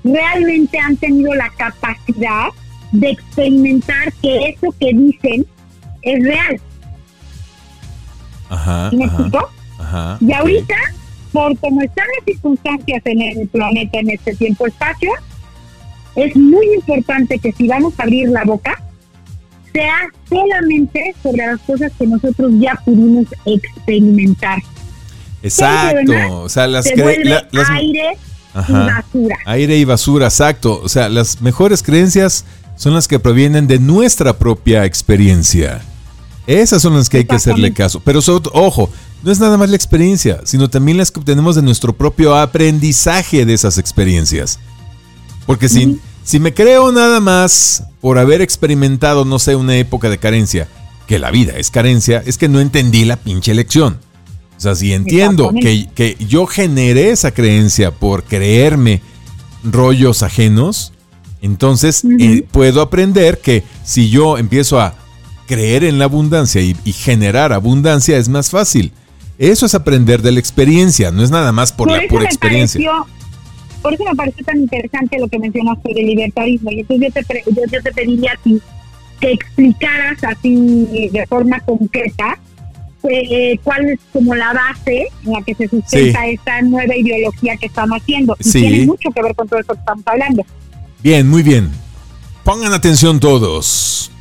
realmente 0.05 0.77
han 0.77 0.95
tenido 0.97 1.33
la 1.33 1.49
capacidad 1.57 2.49
de 2.91 3.09
experimentar 3.09 4.13
que 4.21 4.49
eso 4.49 4.73
que 4.79 4.93
dicen 4.93 5.45
es 6.03 6.23
real? 6.23 6.61
Ajá, 8.49 8.91
¿Me 8.93 9.05
ajá, 9.05 10.17
y 10.21 10.31
ahorita 10.31 10.75
por 11.33 11.57
cómo 11.59 11.81
están 11.81 12.05
las 12.15 12.25
circunstancias 12.25 13.01
en 13.05 13.21
el 13.21 13.47
planeta 13.49 13.99
en 13.99 14.11
este 14.11 14.35
tiempo-espacio, 14.35 15.11
es 16.15 16.33
muy 16.35 16.65
importante 16.75 17.39
que 17.39 17.51
si 17.51 17.67
vamos 17.67 17.93
a 17.97 18.03
abrir 18.03 18.29
la 18.29 18.45
boca, 18.45 18.81
sea 19.73 20.07
solamente 20.29 21.13
sobre 21.21 21.45
las 21.45 21.59
cosas 21.61 21.91
que 21.99 22.07
nosotros 22.07 22.53
ya 22.57 22.79
pudimos 22.85 23.25
experimentar. 23.45 24.59
Exacto, 25.43 26.41
o 26.41 26.47
sea, 26.47 26.67
las, 26.67 26.85
se 26.85 26.93
aire 26.93 28.17
y 28.67 28.73
basura. 28.73 29.37
Aire 29.45 29.77
y 29.77 29.85
basura, 29.85 30.25
exacto. 30.27 30.79
O 30.83 30.89
sea, 30.89 31.09
las 31.09 31.41
mejores 31.41 31.83
creencias 31.83 32.45
son 32.75 32.93
las 32.93 33.07
que 33.07 33.19
provienen 33.19 33.67
de 33.67 33.79
nuestra 33.79 34.37
propia 34.37 34.85
experiencia. 34.85 35.81
Esas 36.47 36.81
son 36.81 36.95
las 36.95 37.09
que 37.09 37.17
hay 37.17 37.25
que 37.25 37.35
hacerle 37.35 37.73
caso. 37.73 38.01
Pero 38.03 38.19
ojo, 38.53 38.89
no 39.23 39.31
es 39.31 39.39
nada 39.39 39.57
más 39.57 39.69
la 39.69 39.75
experiencia, 39.75 40.41
sino 40.43 40.69
también 40.69 40.97
las 40.97 41.11
que 41.11 41.19
obtenemos 41.19 41.55
de 41.55 41.63
nuestro 41.63 41.93
propio 41.93 42.35
aprendizaje 42.35 43.45
de 43.45 43.53
esas 43.53 43.77
experiencias. 43.77 44.59
Porque 45.47 45.69
si, 45.69 45.99
si 46.23 46.39
me 46.39 46.53
creo 46.53 46.91
nada 46.91 47.19
más 47.19 47.83
por 48.01 48.19
haber 48.19 48.41
experimentado, 48.41 49.25
no 49.25 49.39
sé, 49.39 49.55
una 49.55 49.75
época 49.77 50.09
de 50.09 50.17
carencia, 50.17 50.67
que 51.07 51.19
la 51.19 51.31
vida 51.31 51.53
es 51.57 51.71
carencia, 51.71 52.21
es 52.25 52.37
que 52.37 52.49
no 52.49 52.59
entendí 52.59 53.05
la 53.05 53.17
pinche 53.17 53.53
lección. 53.53 53.99
O 54.57 54.59
sea, 54.59 54.75
si 54.75 54.93
entiendo 54.93 55.51
que, 55.51 55.87
que, 55.93 56.15
yo 56.27 56.45
generé 56.45 57.09
esa 57.11 57.31
creencia 57.31 57.91
por 57.91 58.23
creerme 58.23 59.01
rollos 59.63 60.23
ajenos, 60.23 60.93
entonces 61.41 62.03
eh, 62.19 62.45
puedo 62.51 62.81
aprender 62.81 63.39
que 63.39 63.63
si 63.83 64.09
yo 64.09 64.37
empiezo 64.37 64.79
a 64.79 64.95
creer 65.45 65.83
en 65.83 65.99
la 65.99 66.05
abundancia 66.05 66.61
y, 66.61 66.73
generar 66.91 67.53
abundancia 67.53 68.17
es 68.17 68.29
más 68.29 68.49
fácil. 68.49 68.91
Eso 69.37 69.65
es 69.65 69.75
aprender 69.75 70.21
de 70.21 70.31
la 70.31 70.39
experiencia, 70.39 71.11
no 71.11 71.21
es 71.21 71.29
nada 71.29 71.51
más 71.51 71.71
por, 71.71 71.91
la 71.91 72.01
pura 72.07 72.23
experiencia. 72.23 72.89
por 73.81 73.93
eso 73.93 74.03
me 74.05 74.15
pareció 74.15 74.45
tan 74.45 74.59
interesante 74.59 75.19
lo 75.19 75.27
que 75.27 75.37
mencionaste 75.37 75.93
del 75.93 76.05
libertarismo. 76.05 76.71
Y 76.71 76.79
entonces 76.79 77.13
yo 77.13 77.21
te, 77.21 77.43
yo, 77.71 77.81
te 77.83 77.91
pediría 77.91 78.31
a 78.31 78.37
ti 78.37 78.61
que 79.19 79.31
explicaras 79.33 80.23
así 80.23 81.09
de 81.11 81.25
forma 81.27 81.59
concreta 81.59 82.39
eh, 83.09 83.59
cuál 83.63 83.89
es 83.89 83.99
como 84.11 84.35
la 84.35 84.53
base 84.53 85.07
en 85.25 85.31
la 85.31 85.41
que 85.41 85.55
se 85.55 85.67
sustenta 85.67 86.27
esta 86.27 86.61
nueva 86.61 86.95
ideología 86.95 87.57
que 87.57 87.67
estamos 87.67 88.01
haciendo. 88.01 88.35
Y 88.39 88.51
tiene 88.51 88.85
mucho 88.85 89.09
que 89.13 89.21
ver 89.21 89.35
con 89.35 89.47
todo 89.47 89.59
esto 89.59 89.73
que 89.73 89.79
estamos 89.79 90.03
hablando. 90.07 90.45
Bien, 91.01 91.27
muy 91.27 91.43
bien. 91.43 91.71
Pongan 92.43 92.73
atención 92.73 93.19
todos. 93.19 94.11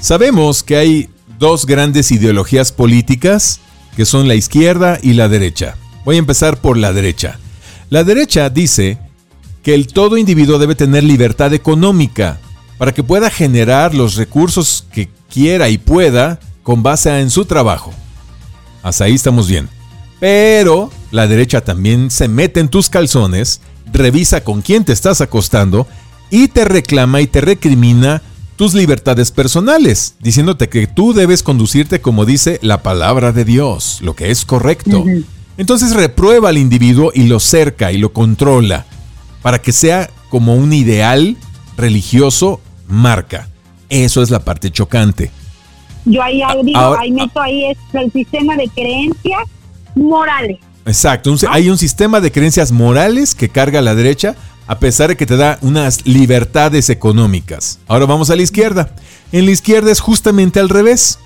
Sabemos 0.00 0.62
que 0.62 0.76
hay 0.76 1.08
dos 1.38 1.66
grandes 1.66 2.10
ideologías 2.10 2.72
políticas 2.72 3.60
que 3.96 4.04
son 4.04 4.28
la 4.28 4.34
izquierda 4.34 4.98
y 5.02 5.14
la 5.14 5.28
derecha. 5.28 5.76
Voy 6.04 6.16
a 6.16 6.20
empezar 6.20 6.60
por 6.60 6.76
la 6.76 6.92
derecha. 6.92 7.38
La 7.90 8.04
derecha 8.04 8.48
dice 8.48 8.98
que 9.62 9.74
el 9.74 9.88
todo 9.88 10.16
individuo 10.16 10.58
debe 10.58 10.74
tener 10.74 11.04
libertad 11.04 11.52
económica 11.52 12.38
para 12.78 12.92
que 12.92 13.02
pueda 13.02 13.28
generar 13.28 13.94
los 13.94 14.16
recursos 14.16 14.86
que 14.92 15.08
quiera 15.28 15.68
y 15.68 15.78
pueda 15.78 16.38
con 16.62 16.82
base 16.82 17.18
en 17.20 17.30
su 17.30 17.44
trabajo. 17.44 17.92
Hasta 18.82 19.04
ahí 19.04 19.14
estamos 19.14 19.48
bien. 19.48 19.68
Pero 20.20 20.90
la 21.10 21.26
derecha 21.26 21.60
también 21.60 22.10
se 22.10 22.28
mete 22.28 22.60
en 22.60 22.68
tus 22.68 22.88
calzones, 22.90 23.60
revisa 23.92 24.42
con 24.42 24.62
quién 24.62 24.84
te 24.84 24.92
estás 24.92 25.20
acostando 25.20 25.86
y 26.30 26.48
te 26.48 26.64
reclama 26.64 27.20
y 27.20 27.26
te 27.26 27.40
recrimina 27.40 28.22
tus 28.56 28.74
libertades 28.74 29.30
personales, 29.30 30.16
diciéndote 30.20 30.68
que 30.68 30.88
tú 30.88 31.12
debes 31.12 31.44
conducirte 31.44 32.00
como 32.00 32.24
dice 32.24 32.58
la 32.60 32.82
palabra 32.82 33.30
de 33.30 33.44
Dios, 33.44 33.98
lo 34.02 34.16
que 34.16 34.32
es 34.32 34.44
correcto. 34.44 35.04
Entonces 35.56 35.94
reprueba 35.94 36.48
al 36.48 36.58
individuo 36.58 37.12
y 37.14 37.28
lo 37.28 37.38
cerca 37.38 37.92
y 37.92 37.98
lo 37.98 38.12
controla 38.12 38.84
para 39.42 39.60
que 39.60 39.72
sea 39.72 40.10
como 40.28 40.56
un 40.56 40.72
ideal 40.72 41.36
religioso 41.76 42.60
marca. 42.88 43.48
Eso 43.88 44.22
es 44.22 44.30
la 44.30 44.40
parte 44.40 44.70
chocante. 44.70 45.30
Yo 46.08 46.22
ahí, 46.22 46.42
ahí 46.42 47.12
meto 47.12 47.40
ahí 47.40 47.66
es 47.66 47.78
el 47.92 48.10
sistema 48.12 48.56
de 48.56 48.68
creencias 48.68 49.42
morales. 49.94 50.58
Exacto, 50.84 51.34
hay 51.50 51.68
un 51.68 51.76
sistema 51.76 52.20
de 52.20 52.32
creencias 52.32 52.72
morales 52.72 53.34
que 53.34 53.50
carga 53.50 53.80
a 53.80 53.82
la 53.82 53.94
derecha 53.94 54.34
a 54.68 54.78
pesar 54.78 55.08
de 55.08 55.16
que 55.16 55.26
te 55.26 55.36
da 55.36 55.58
unas 55.62 56.06
libertades 56.06 56.90
económicas. 56.90 57.80
Ahora 57.88 58.04
vamos 58.04 58.28
a 58.28 58.36
la 58.36 58.42
izquierda. 58.42 58.94
En 59.32 59.46
la 59.46 59.50
izquierda 59.50 59.90
es 59.90 59.98
justamente 59.98 60.60
al 60.60 60.68
revés. 60.68 61.18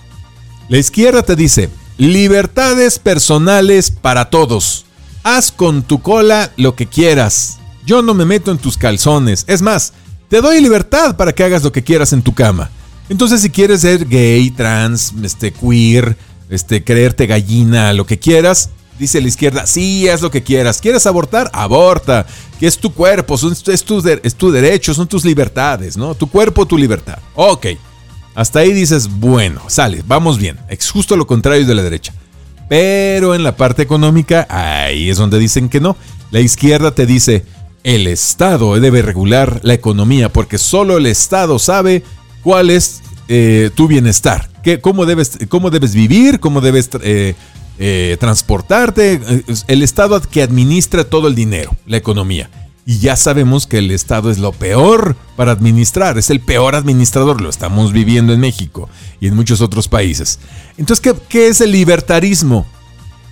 La 0.68 0.78
izquierda 0.78 1.24
te 1.24 1.34
dice, 1.34 1.68
libertades 1.98 3.00
personales 3.00 3.90
para 3.90 4.30
todos. 4.30 4.86
Haz 5.24 5.50
con 5.50 5.82
tu 5.82 6.00
cola 6.00 6.52
lo 6.56 6.76
que 6.76 6.86
quieras. 6.86 7.58
Yo 7.84 8.00
no 8.00 8.14
me 8.14 8.24
meto 8.24 8.52
en 8.52 8.58
tus 8.58 8.78
calzones. 8.78 9.44
Es 9.48 9.60
más, 9.60 9.92
te 10.28 10.40
doy 10.40 10.60
libertad 10.60 11.16
para 11.16 11.32
que 11.32 11.42
hagas 11.42 11.64
lo 11.64 11.72
que 11.72 11.82
quieras 11.82 12.12
en 12.12 12.22
tu 12.22 12.34
cama. 12.34 12.70
Entonces, 13.12 13.42
si 13.42 13.50
quieres 13.50 13.82
ser 13.82 14.08
gay, 14.08 14.50
trans, 14.50 15.12
este, 15.22 15.52
queer, 15.52 16.16
este, 16.48 16.82
creerte 16.82 17.26
gallina, 17.26 17.92
lo 17.92 18.06
que 18.06 18.18
quieras, 18.18 18.70
Dice 18.98 19.20
la 19.20 19.28
izquierda, 19.28 19.66
sí, 19.66 20.08
haz 20.08 20.22
lo 20.22 20.30
que 20.30 20.42
quieras. 20.42 20.80
¿Quieres 20.80 21.06
abortar? 21.06 21.50
Aborta. 21.52 22.24
Que 22.60 22.66
es 22.66 22.78
tu 22.78 22.92
cuerpo, 22.92 23.34
es, 23.34 23.84
tu, 23.84 24.02
es 24.06 24.34
tu 24.34 24.52
derecho, 24.52 24.94
son 24.94 25.08
tus 25.08 25.24
libertades, 25.24 25.96
¿no? 25.96 26.14
Tu 26.14 26.28
cuerpo, 26.28 26.66
tu 26.66 26.78
libertad. 26.78 27.18
Ok. 27.34 27.66
Hasta 28.34 28.60
ahí 28.60 28.72
dices, 28.72 29.08
bueno, 29.10 29.62
sale, 29.66 30.04
vamos 30.06 30.38
bien. 30.38 30.58
Es 30.68 30.88
justo 30.90 31.16
lo 31.16 31.26
contrario 31.26 31.66
de 31.66 31.74
la 31.74 31.82
derecha. 31.82 32.14
Pero 32.68 33.34
en 33.34 33.42
la 33.42 33.56
parte 33.56 33.82
económica, 33.82 34.46
ahí 34.48 35.10
es 35.10 35.16
donde 35.16 35.38
dicen 35.38 35.68
que 35.68 35.80
no. 35.80 35.96
La 36.30 36.40
izquierda 36.40 36.94
te 36.94 37.04
dice, 37.06 37.44
el 37.84 38.06
Estado 38.06 38.78
debe 38.78 39.02
regular 39.02 39.60
la 39.64 39.74
economía 39.74 40.32
porque 40.32 40.58
solo 40.58 40.96
el 40.96 41.06
Estado 41.06 41.58
sabe 41.58 42.04
cuál 42.42 42.70
es 42.70 43.02
eh, 43.28 43.70
tu 43.74 43.88
bienestar, 43.88 44.50
cómo, 44.80 45.06
debes, 45.06 45.38
cómo 45.48 45.70
debes 45.70 45.94
vivir, 45.94 46.40
cómo 46.40 46.60
debes 46.60 46.90
eh, 47.02 47.34
eh, 47.78 48.16
transportarte, 48.20 49.20
el 49.68 49.82
Estado 49.82 50.20
que 50.20 50.42
administra 50.42 51.04
todo 51.04 51.28
el 51.28 51.34
dinero, 51.34 51.74
la 51.86 51.96
economía. 51.96 52.50
Y 52.84 52.98
ya 52.98 53.14
sabemos 53.14 53.68
que 53.68 53.78
el 53.78 53.92
Estado 53.92 54.30
es 54.30 54.38
lo 54.38 54.50
peor 54.50 55.16
para 55.36 55.52
administrar, 55.52 56.18
es 56.18 56.30
el 56.30 56.40
peor 56.40 56.74
administrador, 56.74 57.40
lo 57.40 57.48
estamos 57.48 57.92
viviendo 57.92 58.32
en 58.32 58.40
México 58.40 58.88
y 59.20 59.28
en 59.28 59.36
muchos 59.36 59.60
otros 59.60 59.86
países. 59.86 60.40
Entonces, 60.76 61.00
¿qué, 61.00 61.14
qué 61.28 61.46
es 61.46 61.60
el 61.60 61.70
libertarismo? 61.70 62.66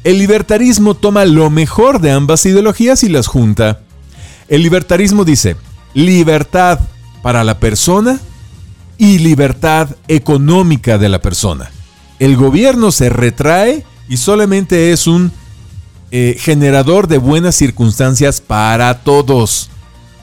El 0.04 0.18
libertarismo 0.18 0.94
toma 0.94 1.24
lo 1.24 1.50
mejor 1.50 2.00
de 2.00 2.12
ambas 2.12 2.46
ideologías 2.46 3.02
y 3.02 3.08
las 3.08 3.26
junta. 3.26 3.80
El 4.48 4.62
libertarismo 4.62 5.24
dice 5.24 5.56
libertad 5.94 6.78
para 7.22 7.44
la 7.44 7.58
persona 7.58 8.20
y 9.00 9.18
libertad 9.18 9.96
económica 10.08 10.98
de 10.98 11.08
la 11.08 11.22
persona. 11.22 11.70
El 12.18 12.36
gobierno 12.36 12.92
se 12.92 13.08
retrae 13.08 13.82
y 14.10 14.18
solamente 14.18 14.92
es 14.92 15.06
un 15.06 15.32
eh, 16.10 16.36
generador 16.38 17.08
de 17.08 17.16
buenas 17.16 17.56
circunstancias 17.56 18.42
para 18.42 19.02
todos, 19.02 19.70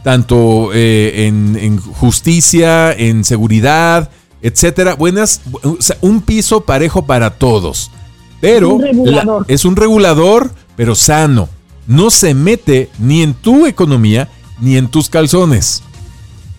tanto 0.04 0.70
eh, 0.76 1.26
en, 1.26 1.80
justicia, 1.80 2.94
en 2.94 3.24
seguridad, 3.26 4.12
etcétera. 4.44 4.94
Buenas, 4.94 5.42
un 6.02 6.22
piso 6.22 6.62
parejo 6.62 7.08
para 7.08 7.32
todos. 7.32 7.90
Pero 8.40 8.78
es 9.48 9.66
un 9.66 9.76
regulador, 9.76 10.52
pero 10.76 10.94
sano. 10.94 11.50
No 11.88 12.12
se 12.12 12.36
mete 12.36 12.92
ni 13.00 13.24
en 13.24 13.34
tu 13.34 13.66
economía 13.66 14.30
ni 14.60 14.78
en 14.78 14.88
tus 14.88 15.10
calzones. 15.10 15.82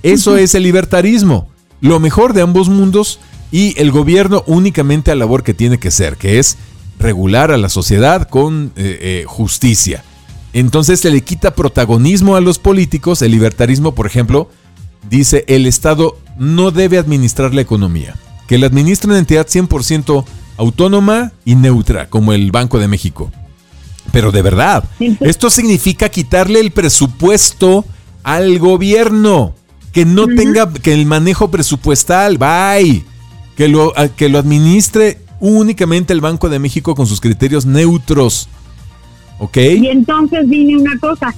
Eso 0.02 0.36
es 0.36 0.56
el 0.56 0.64
libertarismo. 0.64 1.46
Lo 1.80 2.00
mejor 2.00 2.32
de 2.32 2.42
ambos 2.42 2.68
mundos 2.68 3.20
y 3.50 3.74
el 3.80 3.90
gobierno 3.90 4.42
únicamente 4.46 5.10
a 5.10 5.14
la 5.14 5.20
labor 5.20 5.42
que 5.42 5.54
tiene 5.54 5.78
que 5.78 5.90
ser, 5.90 6.16
que 6.16 6.38
es 6.38 6.56
regular 6.98 7.50
a 7.50 7.56
la 7.56 7.68
sociedad 7.68 8.28
con 8.28 8.72
eh, 8.76 8.98
eh, 9.00 9.24
justicia. 9.26 10.02
Entonces 10.52 11.00
se 11.00 11.10
le 11.10 11.22
quita 11.22 11.54
protagonismo 11.54 12.36
a 12.36 12.40
los 12.40 12.58
políticos. 12.58 13.22
El 13.22 13.32
libertarismo, 13.32 13.94
por 13.94 14.06
ejemplo, 14.06 14.50
dice 15.08 15.44
el 15.48 15.66
Estado 15.66 16.18
no 16.38 16.70
debe 16.70 16.98
administrar 16.98 17.54
la 17.54 17.60
economía, 17.60 18.16
que 18.46 18.58
la 18.58 18.66
administra 18.66 19.10
una 19.10 19.18
entidad 19.18 19.46
100% 19.46 20.24
autónoma 20.56 21.32
y 21.44 21.54
neutra, 21.54 22.08
como 22.08 22.32
el 22.32 22.50
Banco 22.50 22.78
de 22.78 22.88
México. 22.88 23.30
Pero 24.12 24.32
de 24.32 24.42
verdad, 24.42 24.84
esto 25.20 25.50
significa 25.50 26.08
quitarle 26.08 26.60
el 26.60 26.70
presupuesto 26.70 27.84
al 28.22 28.58
gobierno, 28.58 29.54
que 29.98 30.04
no 30.04 30.28
tenga 30.28 30.72
que 30.72 30.94
el 30.94 31.06
manejo 31.06 31.50
presupuestal, 31.50 32.38
bye, 32.38 33.04
que 33.56 33.66
lo, 33.66 33.92
que 34.16 34.28
lo 34.28 34.38
administre 34.38 35.18
únicamente 35.40 36.12
el 36.12 36.20
Banco 36.20 36.48
de 36.48 36.60
México 36.60 36.94
con 36.94 37.08
sus 37.08 37.20
criterios 37.20 37.66
neutros. 37.66 38.48
¿Ok? 39.40 39.56
Y 39.56 39.88
entonces 39.88 40.48
viene 40.48 40.76
una 40.76 40.96
cosa. 41.00 41.34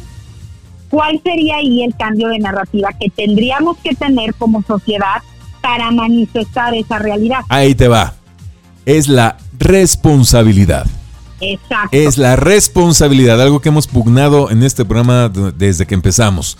¿Cuál 0.90 1.18
sería 1.24 1.56
ahí 1.56 1.84
el 1.84 1.96
cambio 1.96 2.28
de 2.28 2.38
narrativa 2.38 2.90
que 3.00 3.08
tendríamos 3.08 3.78
que 3.78 3.94
tener 3.94 4.34
como 4.34 4.62
sociedad 4.62 5.22
para 5.62 5.90
manifestar 5.90 6.74
esa 6.74 6.98
realidad? 6.98 7.38
Ahí 7.48 7.74
te 7.74 7.88
va. 7.88 8.12
Es 8.84 9.08
la 9.08 9.38
responsabilidad. 9.58 10.86
Exacto. 11.40 11.96
Es 11.96 12.18
la 12.18 12.36
responsabilidad, 12.36 13.40
algo 13.40 13.62
que 13.62 13.70
hemos 13.70 13.86
pugnado 13.86 14.50
en 14.50 14.62
este 14.64 14.84
programa 14.84 15.30
desde 15.30 15.86
que 15.86 15.94
empezamos. 15.94 16.58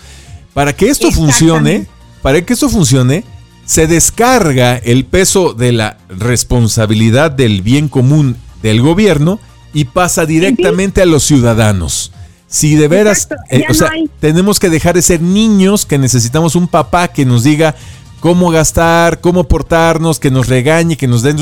Para 0.53 0.73
que 0.73 0.89
esto 0.89 1.11
funcione, 1.11 1.87
para 2.21 2.41
que 2.41 2.53
esto 2.53 2.69
funcione, 2.69 3.23
se 3.65 3.87
descarga 3.87 4.77
el 4.77 5.05
peso 5.05 5.53
de 5.53 5.71
la 5.71 5.97
responsabilidad 6.09 7.31
del 7.31 7.61
bien 7.61 7.87
común 7.87 8.35
del 8.61 8.81
gobierno 8.81 9.39
y 9.73 9.85
pasa 9.85 10.25
directamente 10.25 11.01
a 11.01 11.05
los 11.05 11.23
ciudadanos. 11.23 12.11
Si 12.47 12.75
de 12.75 12.89
veras, 12.89 13.29
eh, 13.49 13.63
o 13.69 13.73
sea, 13.73 13.89
tenemos 14.19 14.59
que 14.59 14.69
dejar 14.69 14.95
de 14.95 15.01
ser 15.01 15.21
niños 15.21 15.85
que 15.85 15.97
necesitamos 15.97 16.55
un 16.55 16.67
papá 16.67 17.07
que 17.07 17.23
nos 17.23 17.43
diga 17.43 17.75
cómo 18.19 18.51
gastar, 18.51 19.21
cómo 19.21 19.45
portarnos, 19.45 20.19
que 20.19 20.31
nos 20.31 20.47
regañe, 20.47 20.97
que 20.97 21.07
nos 21.07 21.21
den 21.23 21.37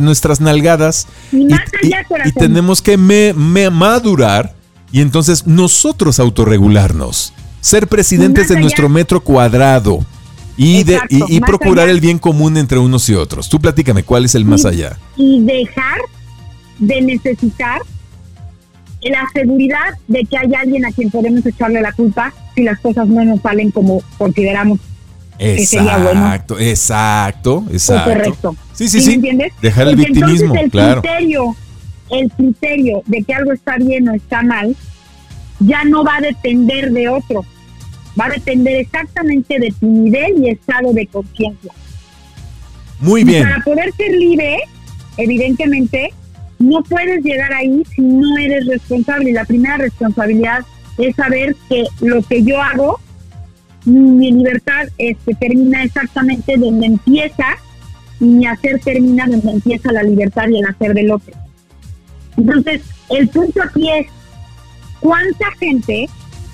nuestras, 0.00 0.40
nalgadas. 0.40 1.06
Y, 1.32 1.48
tenemos 2.38 2.80
que 2.80 2.96
madurar 2.96 4.54
y 4.90 5.00
entonces 5.00 5.46
nosotros 5.46 6.18
autorregularnos, 6.18 7.32
ser 7.64 7.88
presidentes 7.88 8.48
de 8.48 8.60
nuestro 8.60 8.90
metro 8.90 9.22
cuadrado 9.22 10.04
y, 10.54 10.84
de, 10.84 11.00
y, 11.08 11.40
procurar 11.40 11.88
el 11.88 11.98
bien 11.98 12.18
común 12.18 12.58
entre 12.58 12.76
unos 12.78 13.08
y 13.08 13.14
otros. 13.14 13.48
Tú 13.48 13.58
platícame, 13.58 14.02
¿cuál 14.02 14.26
es 14.26 14.34
el 14.34 14.44
más 14.44 14.66
allá? 14.66 14.98
Y 15.16 15.40
dejar 15.40 15.98
de 16.78 17.00
necesitar 17.00 17.80
la 19.00 19.26
seguridad 19.32 19.94
de 20.08 20.26
que 20.26 20.36
hay 20.36 20.54
alguien 20.54 20.84
a 20.84 20.92
quien 20.92 21.10
podemos 21.10 21.44
echarle 21.46 21.80
la 21.80 21.92
culpa 21.92 22.34
si 22.54 22.64
las 22.64 22.78
cosas 22.80 23.08
no 23.08 23.24
nos 23.24 23.40
salen 23.40 23.70
como 23.70 24.02
consideramos 24.18 24.78
bueno. 25.38 25.58
Exacto, 25.58 26.60
exacto, 26.60 27.64
exacto. 27.72 28.10
correcto. 28.10 28.56
Sí, 28.74 28.88
sí, 28.88 29.00
sí. 29.00 29.14
¿Entiendes? 29.14 29.54
Dejar 29.62 29.88
el 29.88 29.96
victimismo, 29.96 30.54
el 30.54 30.70
claro. 30.70 31.00
Criterio, 31.00 31.56
el 32.10 32.30
criterio 32.30 33.02
de 33.06 33.22
que 33.22 33.32
algo 33.32 33.52
está 33.52 33.78
bien 33.78 34.06
o 34.06 34.12
está 34.12 34.42
mal 34.42 34.76
ya 35.60 35.84
no 35.84 36.04
va 36.04 36.16
a 36.16 36.20
depender 36.20 36.92
de 36.92 37.08
otro 37.08 37.44
va 38.18 38.26
a 38.26 38.30
depender 38.30 38.76
exactamente 38.76 39.58
de 39.58 39.72
tu 39.78 39.86
nivel 39.86 40.44
y 40.44 40.50
estado 40.50 40.92
de 40.92 41.06
conciencia. 41.06 41.72
Muy 43.00 43.24
bien. 43.24 43.42
para 43.42 43.60
poder 43.60 43.92
ser 43.94 44.12
libre, 44.12 44.58
evidentemente, 45.16 46.12
no 46.58 46.82
puedes 46.82 47.22
llegar 47.24 47.52
ahí 47.52 47.82
si 47.94 48.02
no 48.02 48.38
eres 48.38 48.66
responsable. 48.66 49.30
Y 49.30 49.32
la 49.32 49.44
primera 49.44 49.76
responsabilidad 49.76 50.64
es 50.98 51.14
saber 51.16 51.56
que 51.68 51.84
lo 52.00 52.22
que 52.22 52.42
yo 52.42 52.60
hago, 52.62 53.00
mi 53.84 54.32
libertad 54.32 54.88
este, 54.96 55.34
termina 55.34 55.82
exactamente 55.82 56.56
donde 56.56 56.86
empieza 56.86 57.46
y 58.20 58.24
mi 58.24 58.46
hacer 58.46 58.80
termina 58.80 59.26
donde 59.26 59.50
empieza 59.50 59.92
la 59.92 60.02
libertad 60.02 60.48
y 60.48 60.60
el 60.60 60.66
hacer 60.66 60.94
del 60.94 61.10
otro. 61.10 61.34
Entonces, 62.36 62.82
el 63.10 63.28
punto 63.28 63.62
aquí 63.62 63.90
es, 63.90 64.06
¿cuánta 65.00 65.50
gente 65.58 66.08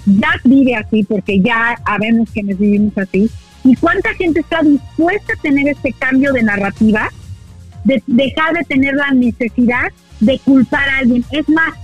ya 0.07 0.33
vive 0.45 0.75
así 0.75 1.05
porque 1.05 1.41
ya 1.41 1.79
sabemos 1.85 2.31
que 2.31 2.43
nos 2.43 2.59
vivimos 2.59 2.97
así. 2.97 3.31
¿Y 3.65 3.77
cuánta 3.77 4.15
gente 4.15 4.41
está 4.41 4.63
dispuesta 4.63 5.35
a 5.35 5.43
tener 5.43 5.69
este 5.69 5.93
cambio 5.93 6.33
de 6.33 6.43
narrativa, 6.43 7.11
de 7.85 8.03
dejar 8.07 8.55
de 8.55 8.65
tener 8.65 8.95
la 8.95 9.11
necesidad 9.11 9.93
de 10.21 10.39
culpar 10.39 10.89
a 10.89 10.99
alguien? 10.99 11.25
Es 11.31 11.49
más, 11.49 11.75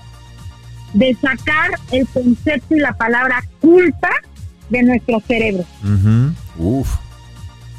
de 0.94 1.14
sacar 1.14 1.70
el 1.92 2.07
concepto 2.09 2.74
y 2.74 2.81
la 2.81 2.94
palabra 2.94 3.42
culpa 3.61 4.11
de 4.70 4.83
nuestro 4.83 5.20
cerebro. 5.26 5.64
Uf. 6.59 6.88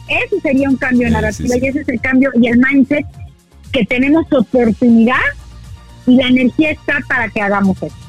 Ese 0.08 0.40
sería 0.42 0.70
un 0.70 0.78
cambio 0.78 1.08
de 1.08 1.14
narrativa 1.14 1.56
y 1.58 1.68
ese 1.68 1.82
es 1.82 1.90
el 1.90 2.00
cambio 2.00 2.32
y 2.40 2.48
el 2.48 2.60
mindset 2.60 3.06
que 3.72 3.86
tenemos 3.86 4.26
oportunidad 4.32 5.16
y 6.06 6.16
la 6.16 6.28
energía 6.28 6.72
está 6.72 7.00
para 7.10 7.28
que 7.30 7.42
hagamos 7.42 7.82
eso. 7.82 8.07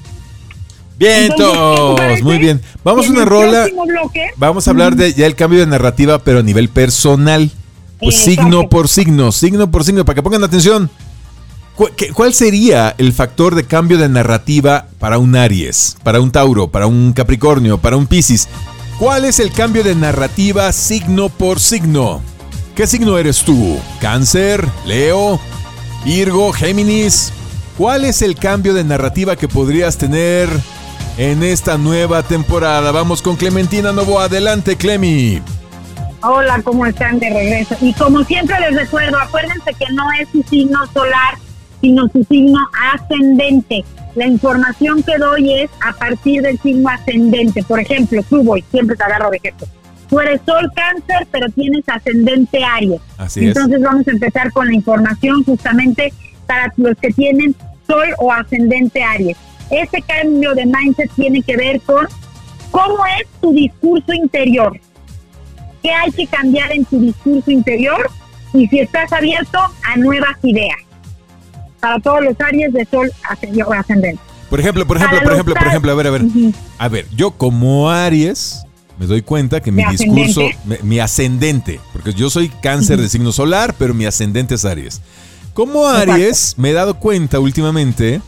Bien, 0.99 1.33
todos, 1.37 2.23
muy 2.23 2.39
bien. 2.39 2.61
Vamos 2.83 3.07
a 3.07 3.11
una 3.11 3.25
rola. 3.25 3.69
vamos 4.37 4.67
a 4.67 4.71
hablar 4.71 4.97
de 4.97 5.15
ya 5.15 5.27
el 5.27 5.37
cambio 5.37 5.61
de 5.61 5.67
narrativa, 5.67 6.19
pero 6.19 6.41
a 6.41 6.43
nivel 6.43 6.69
personal. 6.69 7.51
Pues 8.01 8.17
signo 8.17 8.69
por 8.69 8.89
signo, 8.89 9.33
signo 9.33 9.71
por 9.71 9.85
signo, 9.85 10.05
para 10.05 10.17
que 10.17 10.23
pongan 10.23 10.43
atención. 10.45 10.91
¿Cuál 12.13 12.35
sería 12.35 12.95
el 12.99 13.13
factor 13.13 13.55
de 13.55 13.65
cambio 13.65 13.99
de 13.99 14.09
narrativa 14.09 14.89
para 14.99 15.19
un 15.19 15.37
Aries, 15.37 15.97
para 16.03 16.21
un 16.21 16.33
Tauro, 16.33 16.69
para 16.69 16.89
un 16.89 17.13
Capricornio, 17.13 17.79
para 17.79 17.97
un 17.97 18.09
Piscis? 18.09 18.49
¿Cuál 18.99 19.25
es 19.25 19.39
el 19.39 19.53
cambio 19.53 19.85
de 19.85 19.95
narrativa 19.95 20.73
signo 20.73 21.29
por 21.29 21.61
signo? 21.61 22.21
¿Qué 22.75 22.89
signo 22.89 23.17
eres 23.17 23.45
tú? 23.45 23.79
¿Cáncer? 24.01 24.67
¿Leo? 24.85 25.39
¿Virgo? 26.05 26.53
¿Géminis? 26.53 27.33
¿Cuál 27.77 28.05
es 28.05 28.23
el 28.23 28.35
cambio 28.35 28.75
de 28.75 28.83
narrativa 28.83 29.37
que 29.37 29.47
podrías 29.47 29.97
tener 29.97 30.49
en 31.19 31.43
esta 31.43 31.77
nueva 31.77 32.23
temporada. 32.23 32.93
Vamos 32.93 33.21
con 33.21 33.37
Clementina 33.37 33.93
Novo. 33.93 34.21
Adelante, 34.21 34.77
Clemi. 34.77 35.43
Hola, 36.23 36.61
¿cómo 36.63 36.87
están 36.87 37.19
de 37.19 37.29
regreso? 37.29 37.77
Y 37.81 37.93
como 37.93 38.23
siempre 38.25 38.59
les 38.61 38.77
recuerdo, 38.77 39.19
acuérdense 39.19 39.75
que 39.75 39.93
no 39.93 40.05
es 40.21 40.29
su 40.31 40.43
signo 40.45 40.87
solar, 40.93 41.35
sino 41.81 42.09
su 42.09 42.25
signo 42.25 42.61
ascendente. 42.95 43.85
La 44.15 44.27
información 44.27 45.03
que 45.03 45.19
doy 45.19 45.63
es 45.63 45.71
a 45.85 45.93
partir 45.93 46.43
del 46.43 46.59
signo 46.61 46.89
ascendente. 46.89 47.65
Por 47.65 47.81
ejemplo, 47.81 48.23
tú 48.31 48.43
voy, 48.45 48.65
siempre 48.71 48.97
te 48.97 49.03
agarro 49.03 49.31
de 49.31 49.39
ejemplo. 49.39 49.67
Tú 50.09 50.21
eres 50.21 50.41
sol 50.47 50.71
cáncer, 50.75 51.27
pero 51.33 51.49
tienes 51.51 51.83
ascendente 51.89 52.65
Aries. 52.65 53.01
Así 53.19 53.45
Entonces 53.45 53.83
vamos 53.83 54.07
a 54.07 54.11
empezar 54.13 54.53
con 54.53 54.69
la 54.69 54.75
información 54.75 55.43
justamente 55.45 56.13
para 56.47 56.73
los 56.77 56.97
que 56.97 57.11
tienen 57.11 57.55
sol 57.87 58.09
o 58.19 58.33
ascendente 58.33 59.03
Aries. 59.03 59.37
Ese 59.71 60.03
cambio 60.03 60.55
de 60.55 60.65
mindset 60.67 61.11
tiene 61.15 61.43
que 61.43 61.57
ver 61.57 61.81
con 61.83 62.07
cómo 62.71 62.99
es 63.21 63.27
tu 63.41 63.53
discurso 63.53 64.13
interior. 64.13 64.79
¿Qué 65.83 65.91
hay 65.91 66.11
que 66.11 66.27
cambiar 66.27 66.73
en 66.73 66.85
tu 66.85 66.99
discurso 66.99 67.51
interior? 67.51 68.11
Y 68.53 68.67
si 68.69 68.81
estás 68.81 69.13
abierto 69.13 69.59
a 69.85 69.97
nuevas 69.97 70.37
ideas. 70.43 70.79
Para 71.81 72.01
todos 72.01 72.23
los 72.25 72.41
áreas 72.41 72.73
de 72.73 72.85
sol 72.87 73.11
ascendente. 73.29 74.21
Por 74.51 74.59
ejemplo, 74.61 74.87
por 74.87 74.97
ejemplo, 74.97 75.21
por 75.23 75.33
ejemplo, 75.33 75.55
por 75.55 75.67
ejemplo, 75.67 75.93
a 75.93 75.95
ver, 75.95 76.07
a 76.07 76.11
ver. 76.11 76.23
A 76.79 76.89
ver, 76.89 77.07
yo 77.15 77.33
como 77.33 77.91
Aries 77.91 78.65
me 78.99 79.07
doy 79.07 79.23
cuenta 79.23 79.61
que 79.61 79.71
mi, 79.71 79.85
discurso, 79.85 80.43
mi, 80.83 80.99
ascendente, 80.99 81.79
porque 81.93 82.13
yo 82.13 82.31
soy 82.31 82.49
cáncer 82.49 83.01
de 83.01 83.09
signo 83.09 83.31
solar, 83.31 83.75
pero 83.79 83.95
mi 83.95 84.07
ascendente 84.07 84.57
es 84.57 84.65
Aries. 84.65 85.01
Como 85.55 85.87
Aries, 85.87 86.55
me 86.57 86.71
he 86.71 86.73
dado 86.73 86.99
cuenta 86.99 87.39
últimamente 87.39 88.21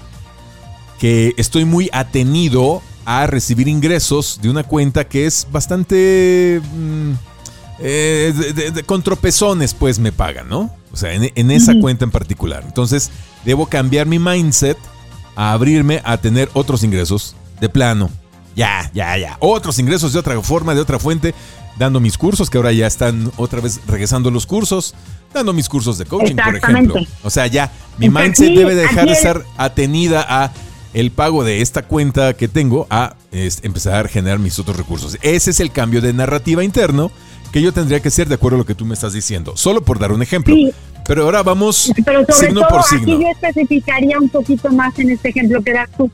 que 1.00 1.32
estoy 1.38 1.64
muy 1.64 1.88
atenido 1.94 2.82
a 3.06 3.26
recibir 3.26 3.68
ingresos 3.68 4.38
de 4.42 4.50
una 4.50 4.62
cuenta 4.62 5.08
que 5.08 5.26
es 5.26 5.48
bastante... 5.50 6.60
Mm, 6.74 7.12
eh, 7.82 8.82
con 8.84 9.02
tropezones, 9.02 9.72
pues 9.72 9.98
me 9.98 10.12
pagan, 10.12 10.50
¿no? 10.50 10.70
O 10.92 10.96
sea, 10.96 11.14
en, 11.14 11.50
esa 11.50 11.72
cuenta 11.80 12.04
en 12.04 12.10
particular. 12.10 12.62
Entonces, 12.66 13.10
debo 13.46 13.64
cambiar 13.64 14.06
mi 14.06 14.18
mindset 14.18 14.76
a 15.34 15.52
abrirme 15.52 16.02
a 16.04 16.18
tener 16.18 16.50
otros 16.52 16.84
ingresos 16.84 17.34
de 17.58 17.70
plano. 17.70 18.10
Ya, 18.54 18.90
ya, 18.92 19.16
ya. 19.16 19.38
Otros 19.40 19.78
ingresos 19.78 20.12
de 20.12 20.18
otra 20.18 20.38
forma, 20.42 20.74
de 20.74 20.82
otra 20.82 20.98
fuente, 20.98 21.34
dando 21.78 22.00
mis 22.00 22.18
cursos, 22.18 22.50
que 22.50 22.58
ahora 22.58 22.72
ya 22.72 22.86
están 22.86 23.32
otra 23.38 23.62
vez 23.62 23.80
regresando 23.86 24.30
los 24.30 24.44
cursos, 24.44 24.94
dando 25.32 25.54
mis 25.54 25.70
cursos 25.70 25.96
de 25.96 26.04
coaching, 26.04 26.36
por 26.36 26.56
ejemplo. 26.56 26.96
O 27.22 27.30
sea, 27.30 27.46
ya, 27.46 27.72
mi 27.96 28.10
mindset 28.10 28.54
debe 28.54 28.74
dejar 28.74 29.06
de 29.06 29.12
estar 29.12 29.42
atenida 29.56 30.26
a 30.28 30.52
el 30.92 31.11
pago 31.11 31.44
de 31.44 31.61
esta 31.61 31.83
cuenta 31.83 32.35
que 32.35 32.48
tengo 32.48 32.87
a 32.90 33.14
empezar 33.33 34.07
a 34.07 34.09
generar 34.09 34.38
mis 34.38 34.59
otros 34.59 34.76
recursos. 34.76 35.18
Ese 35.22 35.50
es 35.50 35.61
el 35.61 35.70
cambio 35.70 36.00
de 36.00 36.12
narrativa 36.12 36.64
interno 36.64 37.11
que 37.53 37.62
yo 37.62 37.72
tendría 37.72 38.00
que 38.00 38.11
ser 38.11 38.29
de 38.29 38.37
acuerdo 38.37 38.57
a 38.57 38.59
lo 38.59 38.66
que 38.66 38.74
tú 38.74 38.85
me 38.85 38.94
estás 38.94 39.12
diciendo, 39.12 39.57
solo 39.57 39.83
por 39.83 39.98
dar 39.98 40.12
un 40.12 40.22
ejemplo. 40.22 40.55
Pero 41.07 41.24
ahora 41.24 41.42
vamos 41.42 41.92
Pero 42.05 42.24
signo 42.29 42.62
por 42.68 42.83
signo. 42.85 43.14
Aquí 43.14 43.22
yo 43.22 43.29
especificaría 43.31 44.18
un 44.18 44.29
poquito 44.29 44.70
más 44.70 44.96
en 44.98 45.11
este 45.11 45.31
ejemplo 45.31 45.62
que 45.62 45.72
das 45.72 45.88
tú. 45.96 46.11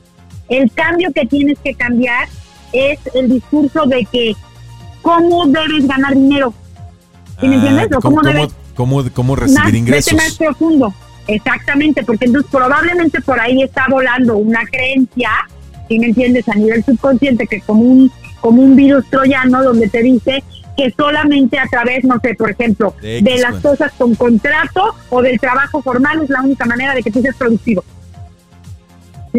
El 0.49 0.71
cambio 0.71 1.11
que 1.13 1.25
tienes 1.25 1.57
que 1.63 1.73
cambiar 1.73 2.27
es 2.71 2.99
el 3.13 3.29
discurso 3.29 3.85
de 3.85 4.07
que 4.11 4.35
cómo 5.01 5.45
debes 5.47 5.87
ganar 5.87 6.13
dinero. 6.15 6.53
¿Sí 7.39 7.47
me 7.47 7.55
ah, 7.55 7.57
entiendes? 7.57 7.87
¿Cómo, 8.01 8.21
cómo, 8.75 9.03
cómo, 9.13 9.35
recibir 9.35 9.75
ingresos? 9.75 10.13
más 10.13 10.35
profundo. 10.35 10.93
Exactamente, 11.27 12.03
porque 12.03 12.25
entonces 12.25 12.49
probablemente 12.51 13.21
por 13.21 13.39
ahí 13.39 13.61
está 13.61 13.85
volando 13.89 14.37
una 14.37 14.65
creencia, 14.65 15.29
si 15.87 15.99
me 15.99 16.07
entiendes, 16.07 16.47
a 16.49 16.55
nivel 16.55 16.83
subconsciente, 16.83 17.47
que 17.47 17.61
como 17.61 17.81
un, 17.81 18.11
como 18.39 18.61
un 18.61 18.75
virus 18.75 19.05
troyano 19.09 19.63
donde 19.63 19.87
te 19.89 20.01
dice 20.01 20.43
que 20.77 20.93
solamente 20.95 21.59
a 21.59 21.65
través, 21.65 22.03
no 22.03 22.19
sé, 22.21 22.35
por 22.35 22.51
ejemplo, 22.51 22.93
de, 23.01 23.21
las 23.41 23.55
cosas 23.61 23.91
con 23.97 24.13
contrato 24.15 24.95
o 25.09 25.21
del 25.21 25.39
trabajo 25.39 25.81
formal 25.81 26.21
es 26.21 26.29
la 26.29 26.41
única 26.41 26.65
manera 26.65 26.93
de 26.93 27.01
que 27.01 27.11
tú 27.11 27.19
seas 27.21 27.35
productivo. 27.35 27.83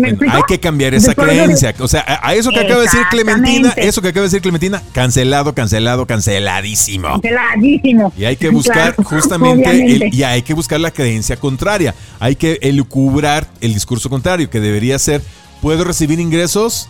Hay 0.04 0.42
que 0.46 0.60
cambiar 0.60 0.94
esa 0.94 1.14
creencia. 1.14 1.74
O 1.80 1.88
sea, 1.88 2.04
a, 2.22 2.34
eso 2.34 2.50
que 2.50 2.60
acaba 2.60 2.76
de 2.76 2.82
decir 2.82 3.02
Clementina, 3.10 3.72
eso 3.76 4.02
que 4.02 4.08
acaba 4.08 4.22
de 4.22 4.28
decir 4.28 4.42
Clementina, 4.42 4.82
cancelado, 4.92 5.54
cancelado, 5.54 6.06
canceladísimo. 6.06 7.08
Canceladísimo. 7.08 8.12
Y 8.16 8.24
hay 8.24 8.36
que 8.36 8.50
buscar 8.50 8.94
justamente, 8.96 10.08
y 10.12 10.22
hay 10.22 10.42
que 10.42 10.54
buscar 10.54 10.80
la 10.80 10.90
creencia 10.90 11.36
contraria. 11.36 11.94
Hay 12.20 12.36
que 12.36 12.58
elucubrar 12.62 13.46
el 13.60 13.74
discurso 13.74 14.10
contrario, 14.10 14.50
que 14.50 14.60
debería 14.60 14.98
ser, 14.98 15.22
¿puedo 15.60 15.84
recibir 15.84 16.20
ingresos? 16.20 16.88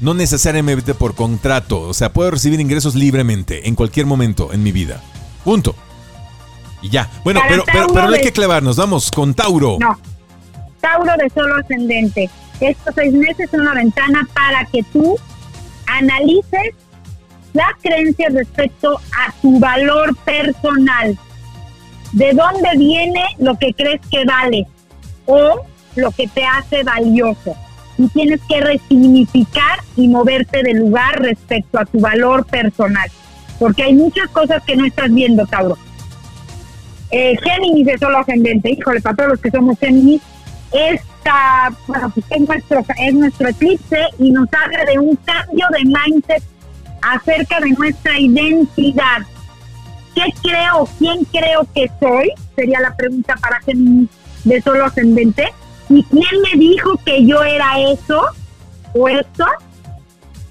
no 0.00 0.14
necesariamente 0.14 0.94
por 0.94 1.14
contrato, 1.14 1.80
o 1.80 1.94
sea, 1.94 2.12
puedo 2.12 2.30
recibir 2.30 2.60
ingresos 2.60 2.94
libremente 2.94 3.66
en 3.66 3.74
cualquier 3.74 4.06
momento 4.06 4.52
en 4.52 4.62
mi 4.62 4.72
vida. 4.72 5.00
Punto. 5.44 5.74
Y 6.82 6.90
ya. 6.90 7.10
Bueno, 7.24 7.40
pero, 7.48 7.64
pero, 7.64 7.86
no 7.88 8.14
hay 8.14 8.20
que 8.20 8.32
clavarnos, 8.32 8.76
vamos 8.76 9.10
con 9.10 9.34
Tauro. 9.34 9.78
No. 9.80 9.98
Tauro 10.80 11.12
de 11.16 11.30
solo 11.30 11.56
ascendente. 11.56 12.30
Estos 12.60 12.94
seis 12.94 13.12
meses 13.12 13.50
son 13.50 13.60
una 13.60 13.74
ventana 13.74 14.26
para 14.32 14.64
que 14.66 14.82
tú 14.92 15.16
analices 15.86 16.74
las 17.52 17.72
creencias 17.82 18.32
respecto 18.32 19.00
a 19.16 19.32
tu 19.40 19.58
valor 19.58 20.16
personal. 20.24 21.18
¿De 22.12 22.32
dónde 22.32 22.68
viene 22.76 23.24
lo 23.38 23.56
que 23.56 23.72
crees 23.74 24.00
que 24.10 24.24
vale 24.24 24.66
o 25.26 25.62
lo 25.96 26.10
que 26.12 26.28
te 26.28 26.44
hace 26.44 26.82
valioso? 26.82 27.56
y 27.98 28.08
tienes 28.08 28.40
que 28.48 28.60
resignificar 28.60 29.80
y 29.96 30.08
moverte 30.08 30.62
de 30.62 30.74
lugar 30.74 31.20
respecto 31.20 31.78
a 31.78 31.84
tu 31.84 32.00
valor 32.00 32.46
personal, 32.46 33.10
porque 33.58 33.84
hay 33.84 33.94
muchas 33.94 34.28
cosas 34.30 34.62
que 34.64 34.76
no 34.76 34.84
estás 34.84 35.12
viendo, 35.12 35.46
Tauro. 35.46 35.78
Eh, 37.10 37.36
Géminis 37.42 37.88
es 37.88 38.00
solo 38.00 38.18
ascendente, 38.18 38.70
híjole, 38.70 39.00
para 39.00 39.16
todos 39.16 39.30
los 39.30 39.40
que 39.40 39.50
somos 39.50 39.78
Géminis, 39.78 40.20
esta, 40.72 41.72
bueno, 41.86 42.12
es 42.30 42.40
nuestro, 42.40 42.84
es 42.98 43.14
nuestro 43.14 43.48
eclipse 43.48 44.00
y 44.18 44.30
nos 44.30 44.48
habla 44.52 44.84
de 44.84 44.98
un 44.98 45.16
cambio 45.16 45.66
de 45.70 45.84
mindset 45.84 46.42
acerca 47.02 47.60
de 47.60 47.70
nuestra 47.70 48.18
identidad. 48.18 49.22
¿Qué 50.14 50.24
creo, 50.42 50.88
quién 50.98 51.24
creo 51.24 51.66
que 51.74 51.90
soy? 52.00 52.32
Sería 52.54 52.80
la 52.80 52.96
pregunta 52.96 53.34
para 53.36 53.60
Géminis 53.60 54.08
de 54.44 54.62
solo 54.62 54.86
ascendente 54.86 55.52
¿Y 55.88 56.02
quién 56.04 56.42
me 56.42 56.58
dijo 56.58 56.96
que 57.04 57.24
yo 57.24 57.42
era 57.42 57.80
eso 57.80 58.20
o 58.94 59.08
esto? 59.08 59.44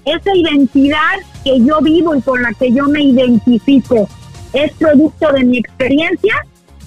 Esa 0.04 0.34
identidad 0.34 1.18
que 1.44 1.60
yo 1.60 1.80
vivo 1.80 2.14
y 2.14 2.22
con 2.22 2.42
la 2.42 2.52
que 2.54 2.72
yo 2.72 2.84
me 2.84 3.02
identifico, 3.02 4.08
¿es 4.52 4.72
producto 4.72 5.32
de 5.32 5.44
mi 5.44 5.58
experiencia 5.58 6.34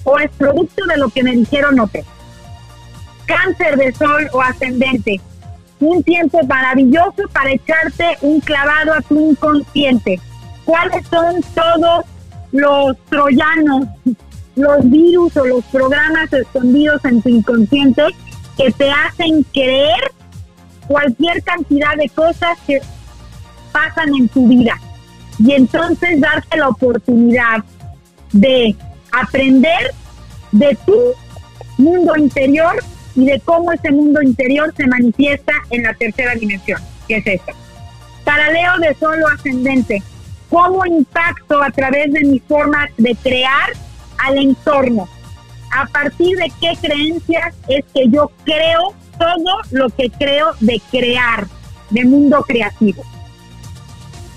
o 0.04 0.18
es 0.18 0.30
producto 0.32 0.84
de 0.86 0.96
lo 0.96 1.10
que 1.10 1.22
me 1.22 1.32
dijeron 1.32 1.78
o? 1.78 1.88
Cáncer 3.30 3.76
de 3.76 3.92
sol 3.92 4.28
o 4.32 4.40
ascendente. 4.42 5.20
Un 5.78 6.02
tiempo 6.02 6.42
maravilloso 6.46 7.28
para 7.32 7.52
echarte 7.52 8.18
un 8.22 8.40
clavado 8.40 8.92
a 8.92 9.00
tu 9.02 9.30
inconsciente. 9.30 10.20
¿Cuáles 10.64 11.06
son 11.06 11.40
todos 11.54 12.04
los 12.52 12.96
troyanos, 13.08 13.86
los 14.56 14.90
virus 14.90 15.36
o 15.36 15.44
los 15.44 15.64
programas 15.66 16.32
escondidos 16.32 17.04
en 17.04 17.22
tu 17.22 17.28
inconsciente 17.28 18.02
que 18.56 18.70
te 18.72 18.90
hacen 18.90 19.44
creer 19.52 20.12
cualquier 20.86 21.42
cantidad 21.44 21.96
de 21.96 22.08
cosas 22.08 22.58
que 22.66 22.80
pasan 23.72 24.08
en 24.14 24.28
tu 24.28 24.48
vida. 24.48 24.74
Y 25.38 25.52
entonces 25.52 26.20
darte 26.20 26.58
la 26.58 26.68
oportunidad 26.68 27.64
de 28.32 28.74
aprender 29.12 29.94
de 30.52 30.76
tu 30.84 30.96
mundo 31.78 32.16
interior 32.16 32.82
y 33.14 33.26
de 33.26 33.40
cómo 33.40 33.72
ese 33.72 33.90
mundo 33.90 34.22
interior 34.22 34.72
se 34.76 34.86
manifiesta 34.86 35.52
en 35.70 35.82
la 35.82 35.94
tercera 35.94 36.34
dimensión, 36.34 36.80
que 37.08 37.16
es 37.16 37.26
esta. 37.26 37.52
Para 38.24 38.50
Leo 38.50 38.78
de 38.78 38.94
solo 38.94 39.26
ascendente, 39.28 40.02
¿cómo 40.48 40.84
impacto 40.86 41.62
a 41.62 41.70
través 41.70 42.12
de 42.12 42.24
mi 42.24 42.38
forma 42.40 42.88
de 42.96 43.14
crear 43.16 43.72
al 44.18 44.38
entorno? 44.38 45.08
a 45.70 45.86
partir 45.86 46.36
de 46.36 46.52
qué 46.60 46.72
creencias 46.80 47.54
es 47.68 47.84
que 47.94 48.08
yo 48.08 48.30
creo 48.44 48.94
todo 49.18 49.60
lo 49.70 49.88
que 49.90 50.10
creo 50.10 50.52
de 50.60 50.80
crear, 50.90 51.46
de 51.90 52.04
mundo 52.04 52.42
creativo. 52.46 53.02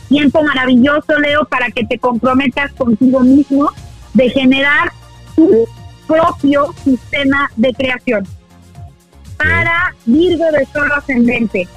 Tiempo 0.09 0.43
maravilloso, 0.43 1.17
Leo, 1.19 1.45
para 1.45 1.69
que 1.69 1.85
te 1.85 1.97
comprometas 1.97 2.71
contigo 2.73 3.21
mismo 3.21 3.69
de 4.13 4.29
generar 4.29 4.91
tu 5.35 5.65
propio 6.05 6.73
sistema 6.83 7.49
de 7.55 7.73
creación. 7.73 8.27
Para 9.43 9.93
Virgo 10.05 10.45
de 10.51 10.65
solo 10.71 10.95
ascendente. 10.95 11.67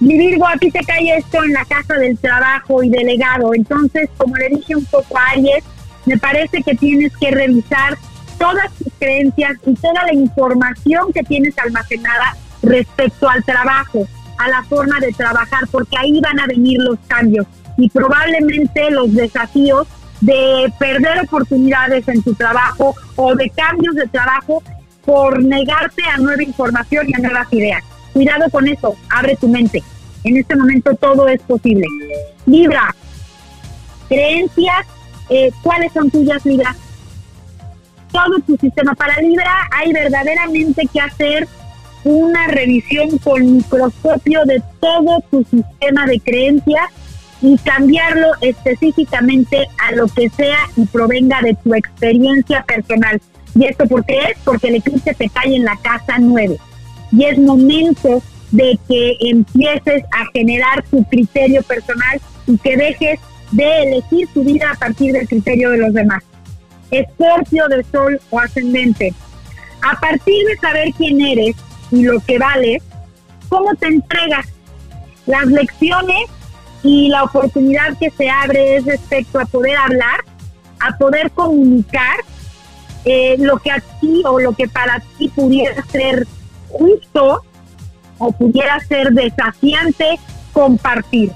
Mi 0.00 0.16
Virgo, 0.16 0.46
a 0.46 0.56
ti 0.56 0.70
te 0.70 0.80
cae 0.80 1.16
esto 1.16 1.42
en 1.44 1.52
la 1.52 1.64
casa 1.64 1.94
del 1.94 2.18
trabajo 2.18 2.82
y 2.82 2.90
delegado. 2.90 3.52
Entonces, 3.54 4.08
como 4.16 4.36
le 4.36 4.48
dije 4.48 4.76
un 4.76 4.84
poco 4.86 5.18
a 5.18 5.30
Aries, 5.32 5.64
me 6.06 6.16
parece 6.18 6.62
que 6.62 6.74
tienes 6.74 7.12
que 7.18 7.30
revisar 7.30 7.98
todas 8.38 8.72
tus 8.74 8.92
creencias 8.98 9.52
y 9.66 9.74
toda 9.74 10.04
la 10.04 10.14
información 10.14 11.12
que 11.12 11.22
tienes 11.22 11.56
almacenada 11.58 12.36
respecto 12.62 13.28
al 13.28 13.44
trabajo, 13.44 14.06
a 14.38 14.48
la 14.48 14.62
forma 14.64 14.98
de 15.00 15.12
trabajar, 15.12 15.66
porque 15.70 15.96
ahí 15.98 16.18
van 16.20 16.40
a 16.40 16.46
venir 16.46 16.80
los 16.80 16.98
cambios 17.06 17.46
y 17.76 17.88
probablemente 17.90 18.90
los 18.90 19.14
desafíos 19.14 19.86
de 20.20 20.72
perder 20.78 21.20
oportunidades 21.20 22.06
en 22.08 22.22
tu 22.22 22.34
trabajo 22.34 22.94
o 23.16 23.34
de 23.34 23.50
cambios 23.50 23.94
de 23.94 24.06
trabajo 24.08 24.62
por 25.10 25.42
negarte 25.42 26.04
a 26.04 26.18
nueva 26.18 26.40
información 26.40 27.08
y 27.08 27.14
a 27.14 27.18
nuevas 27.18 27.52
ideas. 27.52 27.82
Cuidado 28.12 28.48
con 28.48 28.68
eso, 28.68 28.94
abre 29.08 29.34
tu 29.34 29.48
mente. 29.48 29.82
En 30.22 30.36
este 30.36 30.54
momento 30.54 30.94
todo 30.94 31.26
es 31.26 31.42
posible. 31.42 31.84
Libra, 32.46 32.94
creencias, 34.08 34.86
eh, 35.28 35.50
¿cuáles 35.64 35.92
son 35.92 36.08
tuyas, 36.12 36.46
Libra? 36.46 36.76
todo 38.12 38.38
tu 38.46 38.56
sistema. 38.56 38.94
Para 38.94 39.20
Libra 39.20 39.68
hay 39.72 39.92
verdaderamente 39.92 40.86
que 40.92 41.00
hacer 41.00 41.48
una 42.04 42.46
revisión 42.46 43.18
con 43.18 43.56
microscopio 43.56 44.44
de 44.44 44.62
todo 44.80 45.20
tu 45.28 45.44
sistema 45.44 46.06
de 46.06 46.20
creencias 46.20 46.84
y 47.42 47.58
cambiarlo 47.58 48.28
específicamente 48.42 49.66
a 49.88 49.92
lo 49.92 50.06
que 50.06 50.28
sea 50.30 50.58
y 50.76 50.86
provenga 50.86 51.40
de 51.42 51.54
tu 51.64 51.74
experiencia 51.74 52.62
personal. 52.62 53.20
¿Y 53.54 53.66
esto 53.66 53.86
por 53.86 54.04
qué 54.04 54.18
es? 54.18 54.38
Porque 54.44 54.68
el 54.68 54.76
eclipse 54.76 55.14
te 55.14 55.28
cae 55.28 55.56
en 55.56 55.64
la 55.64 55.76
casa 55.76 56.18
9. 56.18 56.56
Y 57.12 57.24
es 57.24 57.38
momento 57.38 58.22
de 58.50 58.78
que 58.88 59.16
empieces 59.20 60.04
a 60.12 60.24
generar 60.32 60.84
tu 60.90 61.04
criterio 61.04 61.62
personal 61.62 62.20
y 62.46 62.58
que 62.58 62.76
dejes 62.76 63.20
de 63.52 63.82
elegir 63.82 64.28
tu 64.32 64.44
vida 64.44 64.70
a 64.70 64.78
partir 64.78 65.12
del 65.12 65.28
criterio 65.28 65.70
de 65.70 65.78
los 65.78 65.92
demás. 65.92 66.22
Escorpio 66.90 67.68
de 67.68 67.84
Sol 67.84 68.20
o 68.30 68.38
ascendente. 68.38 69.12
A 69.82 69.98
partir 69.98 70.46
de 70.46 70.56
saber 70.56 70.92
quién 70.96 71.20
eres 71.20 71.56
y 71.90 72.02
lo 72.02 72.20
que 72.20 72.38
vales, 72.38 72.82
¿cómo 73.48 73.74
te 73.74 73.86
entregas? 73.88 74.46
Las 75.26 75.46
lecciones 75.46 76.26
y 76.82 77.08
la 77.08 77.24
oportunidad 77.24 77.96
que 77.98 78.10
se 78.10 78.28
abre 78.28 78.76
es 78.76 78.84
respecto 78.84 79.38
a 79.38 79.44
poder 79.44 79.76
hablar 79.76 80.20
a 80.80 80.96
poder 80.96 81.30
comunicar 81.32 82.16
eh, 83.04 83.36
lo 83.38 83.58
que 83.58 83.70
a 83.70 83.80
ti 84.00 84.22
o 84.24 84.38
lo 84.38 84.52
que 84.52 84.68
para 84.68 85.00
ti 85.18 85.28
pudiera 85.28 85.82
ser 85.86 86.26
justo 86.68 87.42
o 88.18 88.32
pudiera 88.32 88.78
ser 88.80 89.12
desafiante 89.12 90.18
compartir. 90.52 91.32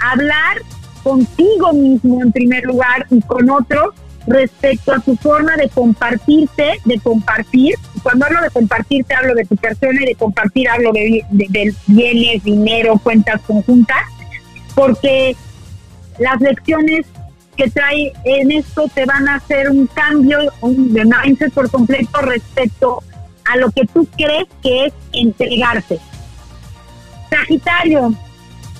Hablar 0.00 0.58
contigo 1.02 1.72
mismo 1.72 2.22
en 2.22 2.32
primer 2.32 2.64
lugar 2.64 3.06
y 3.10 3.20
con 3.22 3.48
otros 3.50 3.94
respecto 4.26 4.92
a 4.92 5.00
tu 5.00 5.16
forma 5.16 5.56
de 5.56 5.68
compartirte, 5.68 6.80
de 6.84 7.00
compartir. 7.00 7.74
Cuando 8.02 8.26
hablo 8.26 8.42
de 8.42 8.50
compartirte, 8.50 9.14
hablo 9.14 9.34
de 9.34 9.44
tu 9.44 9.56
persona 9.56 10.00
y 10.02 10.06
de 10.06 10.14
compartir 10.14 10.68
hablo 10.68 10.92
de, 10.92 11.24
bienes, 11.86 12.44
dinero, 12.44 13.00
cuentas 13.02 13.40
conjuntas, 13.42 14.02
porque 14.74 15.36
las 16.18 16.40
lecciones 16.40 17.06
que 17.56 17.70
trae 17.70 18.12
en 18.24 18.52
esto 18.52 18.88
te 18.94 19.04
van 19.04 19.28
a 19.28 19.36
hacer 19.36 19.70
un 19.70 19.86
cambio 19.88 20.38
un, 20.60 20.92
de 20.92 21.04
mindset 21.04 21.52
por 21.52 21.70
completo 21.70 22.20
respecto 22.22 23.02
a 23.50 23.56
lo 23.56 23.70
que 23.70 23.86
tú 23.86 24.06
crees 24.16 24.46
que 24.62 24.86
es 24.86 24.92
entregarte. 25.12 25.98
Sagitario, 27.28 28.14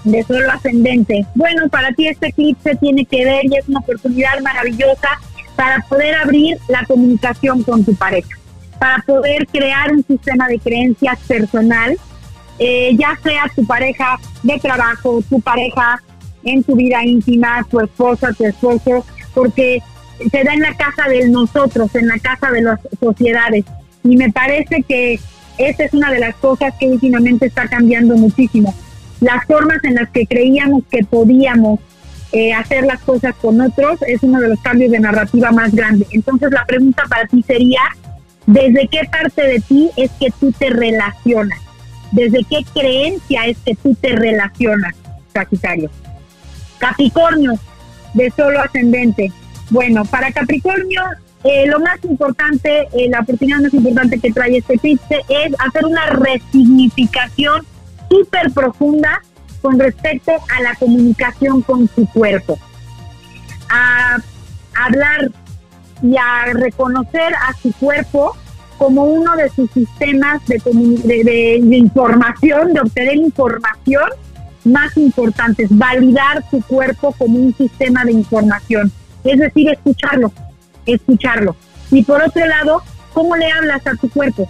de 0.04 0.22
solo 0.24 0.50
ascendente. 0.50 1.26
Bueno, 1.34 1.68
para 1.68 1.92
ti 1.92 2.08
este 2.08 2.28
eclipse 2.28 2.74
tiene 2.76 3.04
que 3.04 3.24
ver 3.24 3.44
y 3.46 3.56
es 3.56 3.68
una 3.68 3.80
oportunidad 3.80 4.40
maravillosa 4.42 5.08
para 5.56 5.80
poder 5.88 6.14
abrir 6.16 6.58
la 6.68 6.84
comunicación 6.86 7.62
con 7.62 7.84
tu 7.84 7.94
pareja, 7.94 8.36
para 8.78 9.02
poder 9.06 9.46
crear 9.46 9.92
un 9.92 10.04
sistema 10.04 10.48
de 10.48 10.58
creencias 10.58 11.18
personal, 11.20 11.96
eh, 12.58 12.96
ya 12.96 13.18
sea 13.22 13.44
tu 13.54 13.64
pareja 13.66 14.18
de 14.42 14.58
trabajo, 14.58 15.22
tu 15.28 15.40
pareja 15.40 16.00
en 16.44 16.62
tu 16.62 16.76
vida 16.76 17.04
íntima, 17.04 17.66
tu 17.70 17.80
esposa, 17.80 18.32
tu 18.32 18.44
esposo, 18.44 19.04
porque 19.34 19.82
se 20.30 20.44
da 20.44 20.54
en 20.54 20.60
la 20.60 20.74
casa 20.76 21.08
de 21.08 21.28
nosotros, 21.28 21.94
en 21.94 22.08
la 22.08 22.18
casa 22.18 22.50
de 22.50 22.62
las 22.62 22.80
sociedades. 23.00 23.64
Y 24.04 24.16
me 24.16 24.30
parece 24.30 24.82
que 24.82 25.18
esa 25.58 25.84
es 25.84 25.92
una 25.92 26.10
de 26.10 26.20
las 26.20 26.34
cosas 26.36 26.74
que 26.78 26.88
últimamente 26.88 27.46
está 27.46 27.68
cambiando 27.68 28.16
muchísimo. 28.16 28.74
Las 29.20 29.44
formas 29.46 29.78
en 29.84 29.94
las 29.94 30.10
que 30.10 30.26
creíamos 30.26 30.82
que 30.90 31.04
podíamos 31.04 31.80
eh, 32.32 32.52
hacer 32.52 32.84
las 32.84 33.00
cosas 33.02 33.34
con 33.36 33.60
otros 33.60 34.00
es 34.06 34.22
uno 34.22 34.40
de 34.40 34.48
los 34.48 34.60
cambios 34.60 34.90
de 34.90 35.00
narrativa 35.00 35.52
más 35.52 35.74
grandes. 35.74 36.08
Entonces 36.12 36.50
la 36.50 36.64
pregunta 36.64 37.04
para 37.08 37.26
ti 37.26 37.42
sería, 37.46 37.80
¿desde 38.46 38.88
qué 38.88 39.00
parte 39.10 39.42
de 39.42 39.60
ti 39.60 39.90
es 39.96 40.10
que 40.18 40.30
tú 40.40 40.50
te 40.52 40.70
relacionas? 40.70 41.58
¿Desde 42.10 42.44
qué 42.48 42.64
creencia 42.74 43.46
es 43.46 43.58
que 43.64 43.74
tú 43.74 43.94
te 43.94 44.16
relacionas, 44.16 44.94
Sagitario? 45.32 45.90
Capricornio, 46.82 47.52
de 48.14 48.32
solo 48.36 48.60
ascendente. 48.60 49.32
Bueno, 49.70 50.04
para 50.04 50.32
Capricornio, 50.32 51.00
eh, 51.44 51.66
lo 51.68 51.78
más 51.78 52.02
importante, 52.02 52.88
eh, 52.92 53.08
la 53.08 53.20
oportunidad 53.20 53.60
más 53.60 53.72
importante 53.72 54.18
que 54.18 54.32
trae 54.32 54.56
este 54.56 54.74
eclipse 54.74 55.20
es 55.28 55.54
hacer 55.60 55.84
una 55.86 56.06
resignificación 56.06 57.64
súper 58.10 58.50
profunda 58.50 59.22
con 59.60 59.78
respecto 59.78 60.32
a 60.32 60.62
la 60.62 60.74
comunicación 60.74 61.62
con 61.62 61.88
su 61.94 62.04
cuerpo. 62.08 62.58
A 63.70 64.18
hablar 64.74 65.30
y 66.02 66.16
a 66.16 66.52
reconocer 66.52 67.32
a 67.48 67.54
su 67.62 67.72
cuerpo 67.74 68.36
como 68.76 69.04
uno 69.04 69.36
de 69.36 69.48
sus 69.50 69.70
sistemas 69.70 70.44
de, 70.46 70.58
de, 71.62 71.76
información, 71.76 72.72
de 72.72 72.80
obtener 72.80 73.14
información 73.18 74.10
más 74.64 74.96
importantes, 74.96 75.68
validar 75.70 76.44
su 76.50 76.62
cuerpo 76.62 77.12
como 77.18 77.38
un 77.38 77.54
sistema 77.56 78.04
de 78.04 78.12
información, 78.12 78.92
es 79.24 79.38
decir, 79.38 79.70
escucharlo, 79.70 80.32
escucharlo. 80.86 81.56
Y 81.90 82.02
por 82.04 82.22
otro 82.22 82.46
lado, 82.46 82.82
¿cómo 83.12 83.36
le 83.36 83.50
hablas 83.50 83.86
a 83.86 83.94
tu 83.94 84.08
cuerpo? 84.08 84.48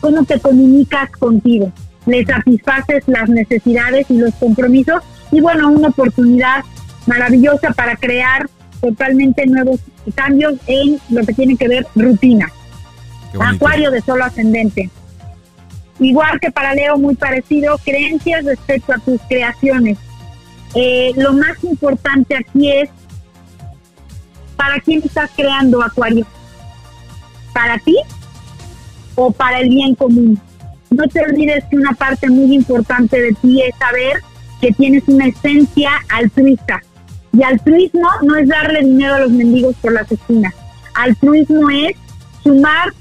¿Cómo 0.00 0.24
te 0.24 0.38
comunicas 0.38 1.10
contigo? 1.12 1.72
le 2.06 2.24
satisfaces 2.24 3.04
las 3.06 3.28
necesidades 3.28 4.06
y 4.10 4.18
los 4.18 4.34
compromisos 4.34 5.02
y 5.30 5.40
bueno, 5.40 5.70
una 5.70 5.88
oportunidad 5.88 6.64
maravillosa 7.06 7.70
para 7.72 7.96
crear 7.96 8.48
totalmente 8.80 9.46
nuevos 9.46 9.80
cambios 10.14 10.54
en 10.66 10.98
lo 11.10 11.24
que 11.24 11.32
tiene 11.32 11.56
que 11.56 11.68
ver 11.68 11.86
rutina. 11.94 12.50
Acuario 13.40 13.90
de 13.90 14.00
solo 14.00 14.24
ascendente. 14.24 14.90
Igual 16.00 16.40
que 16.40 16.50
para 16.50 16.74
Leo, 16.74 16.98
muy 16.98 17.14
parecido, 17.14 17.78
creencias 17.78 18.44
respecto 18.44 18.92
a 18.92 18.98
tus 18.98 19.20
creaciones. 19.28 19.98
Eh, 20.74 21.12
lo 21.16 21.32
más 21.32 21.62
importante 21.62 22.36
aquí 22.36 22.70
es, 22.70 22.90
¿para 24.56 24.80
quién 24.80 25.02
estás 25.04 25.30
creando 25.36 25.82
Acuario? 25.82 26.26
¿Para 27.52 27.78
ti 27.78 27.96
o 29.14 29.30
para 29.30 29.60
el 29.60 29.68
bien 29.68 29.94
común? 29.94 30.40
no 30.94 31.08
te 31.08 31.20
olvides 31.20 31.64
que 31.70 31.76
una 31.76 31.92
parte 31.92 32.30
muy 32.30 32.54
importante 32.54 33.20
de 33.20 33.32
ti 33.34 33.62
es 33.62 33.74
saber 33.76 34.22
que 34.60 34.72
tienes 34.72 35.02
una 35.06 35.26
esencia 35.26 35.90
altruista. 36.08 36.82
Y 37.32 37.42
altruismo 37.42 38.08
no 38.22 38.36
es 38.36 38.48
darle 38.48 38.82
dinero 38.82 39.14
a 39.14 39.20
los 39.20 39.32
mendigos 39.32 39.74
por 39.76 39.92
las 39.92 40.10
esquinas. 40.10 40.54
Altruismo 40.94 41.68
es 41.70 41.96
sumar 42.42 42.92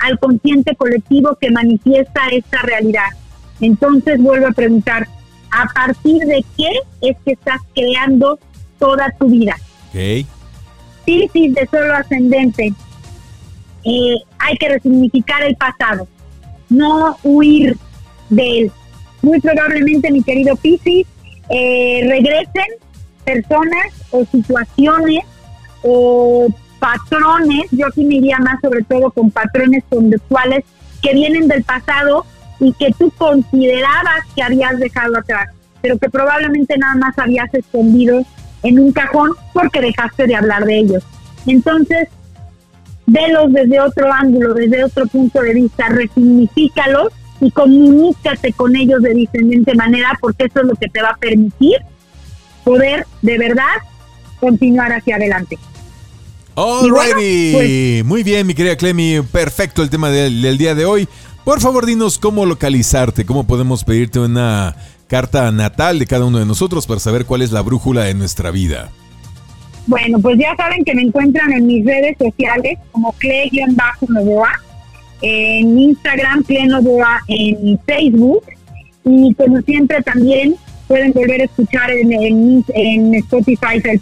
al 0.00 0.18
consciente 0.18 0.74
colectivo 0.76 1.36
que 1.40 1.50
manifiesta 1.50 2.28
esta 2.30 2.62
realidad. 2.62 3.08
Entonces 3.60 4.20
vuelvo 4.20 4.48
a 4.48 4.52
preguntar, 4.52 5.08
¿a 5.50 5.66
partir 5.72 6.18
de 6.24 6.44
qué 6.56 6.70
es 7.00 7.16
que 7.24 7.32
estás 7.32 7.60
creando 7.74 8.38
toda 8.78 9.10
tu 9.18 9.28
vida? 9.28 9.56
Okay. 9.90 10.26
De 11.06 11.68
solo 11.70 11.94
ascendente. 11.94 12.72
Eh, 13.84 14.16
hay 14.38 14.56
que 14.56 14.68
resignificar 14.68 15.42
el 15.44 15.54
pasado 15.54 16.08
no 16.68 17.16
huir 17.22 17.76
de 18.30 18.60
él. 18.60 18.72
Muy 19.22 19.40
probablemente, 19.40 20.10
mi 20.10 20.22
querido 20.22 20.56
Piscis, 20.56 21.06
eh, 21.48 22.06
regresen 22.08 22.66
personas 23.24 23.86
o 24.10 24.24
situaciones 24.24 25.24
o 25.82 26.48
patrones, 26.78 27.66
yo 27.70 27.86
aquí 27.86 28.04
me 28.04 28.16
iría 28.16 28.38
más 28.38 28.60
sobre 28.60 28.82
todo 28.84 29.10
con 29.10 29.30
patrones 29.30 29.84
conductuales 29.88 30.64
que 31.02 31.14
vienen 31.14 31.48
del 31.48 31.64
pasado 31.64 32.24
y 32.60 32.72
que 32.72 32.92
tú 32.98 33.10
considerabas 33.16 34.24
que 34.34 34.42
habías 34.42 34.78
dejado 34.78 35.18
atrás, 35.18 35.50
pero 35.82 35.98
que 35.98 36.08
probablemente 36.08 36.76
nada 36.78 36.94
más 36.96 37.18
habías 37.18 37.52
escondido 37.54 38.22
en 38.62 38.78
un 38.78 38.92
cajón 38.92 39.32
porque 39.52 39.80
dejaste 39.80 40.26
de 40.26 40.36
hablar 40.36 40.64
de 40.64 40.78
ellos. 40.78 41.04
Entonces, 41.46 42.08
velos 43.06 43.52
desde 43.52 43.80
otro 43.80 44.12
ángulo, 44.12 44.54
desde 44.54 44.84
otro 44.84 45.06
punto 45.06 45.40
de 45.42 45.54
vista, 45.54 45.88
resignifícalos 45.88 47.08
y 47.40 47.50
comunícate 47.50 48.52
con 48.52 48.74
ellos 48.74 49.02
de 49.02 49.14
diferente 49.14 49.74
manera 49.74 50.16
porque 50.20 50.44
eso 50.44 50.60
es 50.60 50.66
lo 50.66 50.74
que 50.74 50.88
te 50.88 51.02
va 51.02 51.10
a 51.10 51.16
permitir 51.16 51.76
poder 52.64 53.06
de 53.22 53.38
verdad 53.38 53.76
continuar 54.40 54.92
hacia 54.92 55.16
adelante. 55.16 55.58
Alrighty, 56.56 57.52
pues, 57.52 58.04
muy 58.06 58.22
bien 58.22 58.46
mi 58.46 58.54
querida 58.54 58.76
Clemi, 58.76 59.20
perfecto 59.30 59.82
el 59.82 59.90
tema 59.90 60.08
del, 60.08 60.40
del 60.40 60.56
día 60.56 60.74
de 60.74 60.86
hoy. 60.86 61.06
Por 61.44 61.60
favor 61.60 61.84
dinos 61.84 62.18
cómo 62.18 62.46
localizarte, 62.46 63.26
cómo 63.26 63.46
podemos 63.46 63.84
pedirte 63.84 64.18
una 64.18 64.74
carta 65.06 65.52
natal 65.52 65.98
de 65.98 66.06
cada 66.06 66.24
uno 66.24 66.38
de 66.38 66.46
nosotros 66.46 66.86
para 66.86 66.98
saber 66.98 67.26
cuál 67.26 67.42
es 67.42 67.52
la 67.52 67.60
brújula 67.60 68.04
de 68.04 68.14
nuestra 68.14 68.50
vida. 68.50 68.88
Bueno, 69.86 70.18
pues 70.18 70.38
ya 70.38 70.56
saben 70.56 70.82
que 70.82 70.94
me 70.94 71.02
encuentran 71.02 71.52
en 71.52 71.66
mis 71.66 71.84
redes 71.84 72.16
sociales 72.18 72.78
como 72.90 73.14
Cle-Novoa, 73.20 74.50
en 75.20 75.78
Instagram, 75.78 76.42
Cle 76.42 76.66
Novoa, 76.68 77.20
en 77.28 77.78
Facebook. 77.86 78.44
Y 79.04 79.34
como 79.34 79.60
siempre 79.60 80.02
también 80.02 80.56
pueden 80.88 81.12
volver 81.12 81.42
a 81.42 81.44
escuchar 81.44 81.90
en, 81.90 82.64
en, 82.74 83.14
Spotify 83.14 83.80
el, 83.84 84.00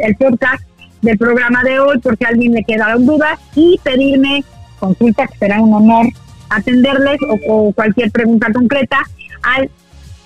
el 0.00 0.16
podcast 0.16 0.64
del 1.02 1.18
programa 1.18 1.62
de 1.64 1.80
hoy 1.80 1.98
por 1.98 2.16
si 2.16 2.24
a 2.24 2.28
alguien 2.28 2.52
le 2.52 2.64
quedaron 2.64 3.04
dudas 3.04 3.38
y 3.54 3.78
pedirme 3.82 4.42
consulta, 4.78 5.26
que 5.26 5.36
será 5.38 5.60
un 5.60 5.74
honor 5.74 6.06
atenderles 6.48 7.18
o, 7.28 7.38
o 7.48 7.70
cualquier 7.72 8.10
pregunta 8.10 8.50
concreta 8.52 8.98
al 9.42 9.70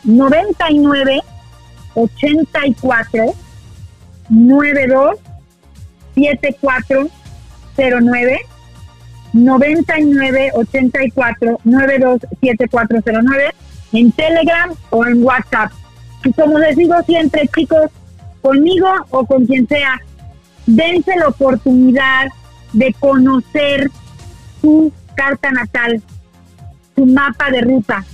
99 0.05 1.21
84 1.95 3.25
92 4.29 5.19
7409 6.15 8.39
99 9.33 10.51
84 10.55 11.61
92 11.65 12.21
7409 12.41 13.55
en 13.93 14.13
Telegram 14.13 14.71
o 14.91 15.05
en 15.07 15.25
WhatsApp. 15.25 15.73
Y 16.25 16.33
como 16.33 16.59
les 16.59 16.77
digo 16.77 16.95
siempre, 17.07 17.49
chicos, 17.55 17.91
conmigo 18.41 18.89
o 19.11 19.27
con 19.27 19.47
quien 19.47 19.69
sea, 19.69 20.01
dense 20.67 21.17
la 21.17 21.29
oportunidad 21.29 22.27
de 22.73 22.95
conocer 22.99 23.91
su 24.61 24.93
carta 25.15 25.51
natal, 25.51 26.03
su 26.95 27.07
mapa 27.07 27.51
de 27.51 27.61
ruta 27.63 28.05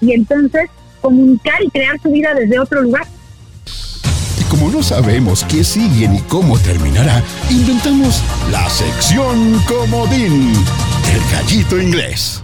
y 0.00 0.12
entonces 0.12 0.68
comunicar 1.00 1.62
y 1.62 1.70
crear 1.70 2.00
su 2.00 2.10
vida 2.10 2.34
desde 2.34 2.58
otro 2.58 2.82
lugar 2.82 3.06
como 4.50 4.68
no 4.68 4.82
sabemos 4.82 5.44
qué 5.44 5.62
sigue 5.62 6.08
ni 6.08 6.18
cómo 6.22 6.58
terminará, 6.58 7.22
inventamos 7.50 8.20
la 8.50 8.68
sección 8.68 9.58
comodín 9.66 10.52
del 10.52 11.22
gallito 11.32 11.80
inglés. 11.80 12.42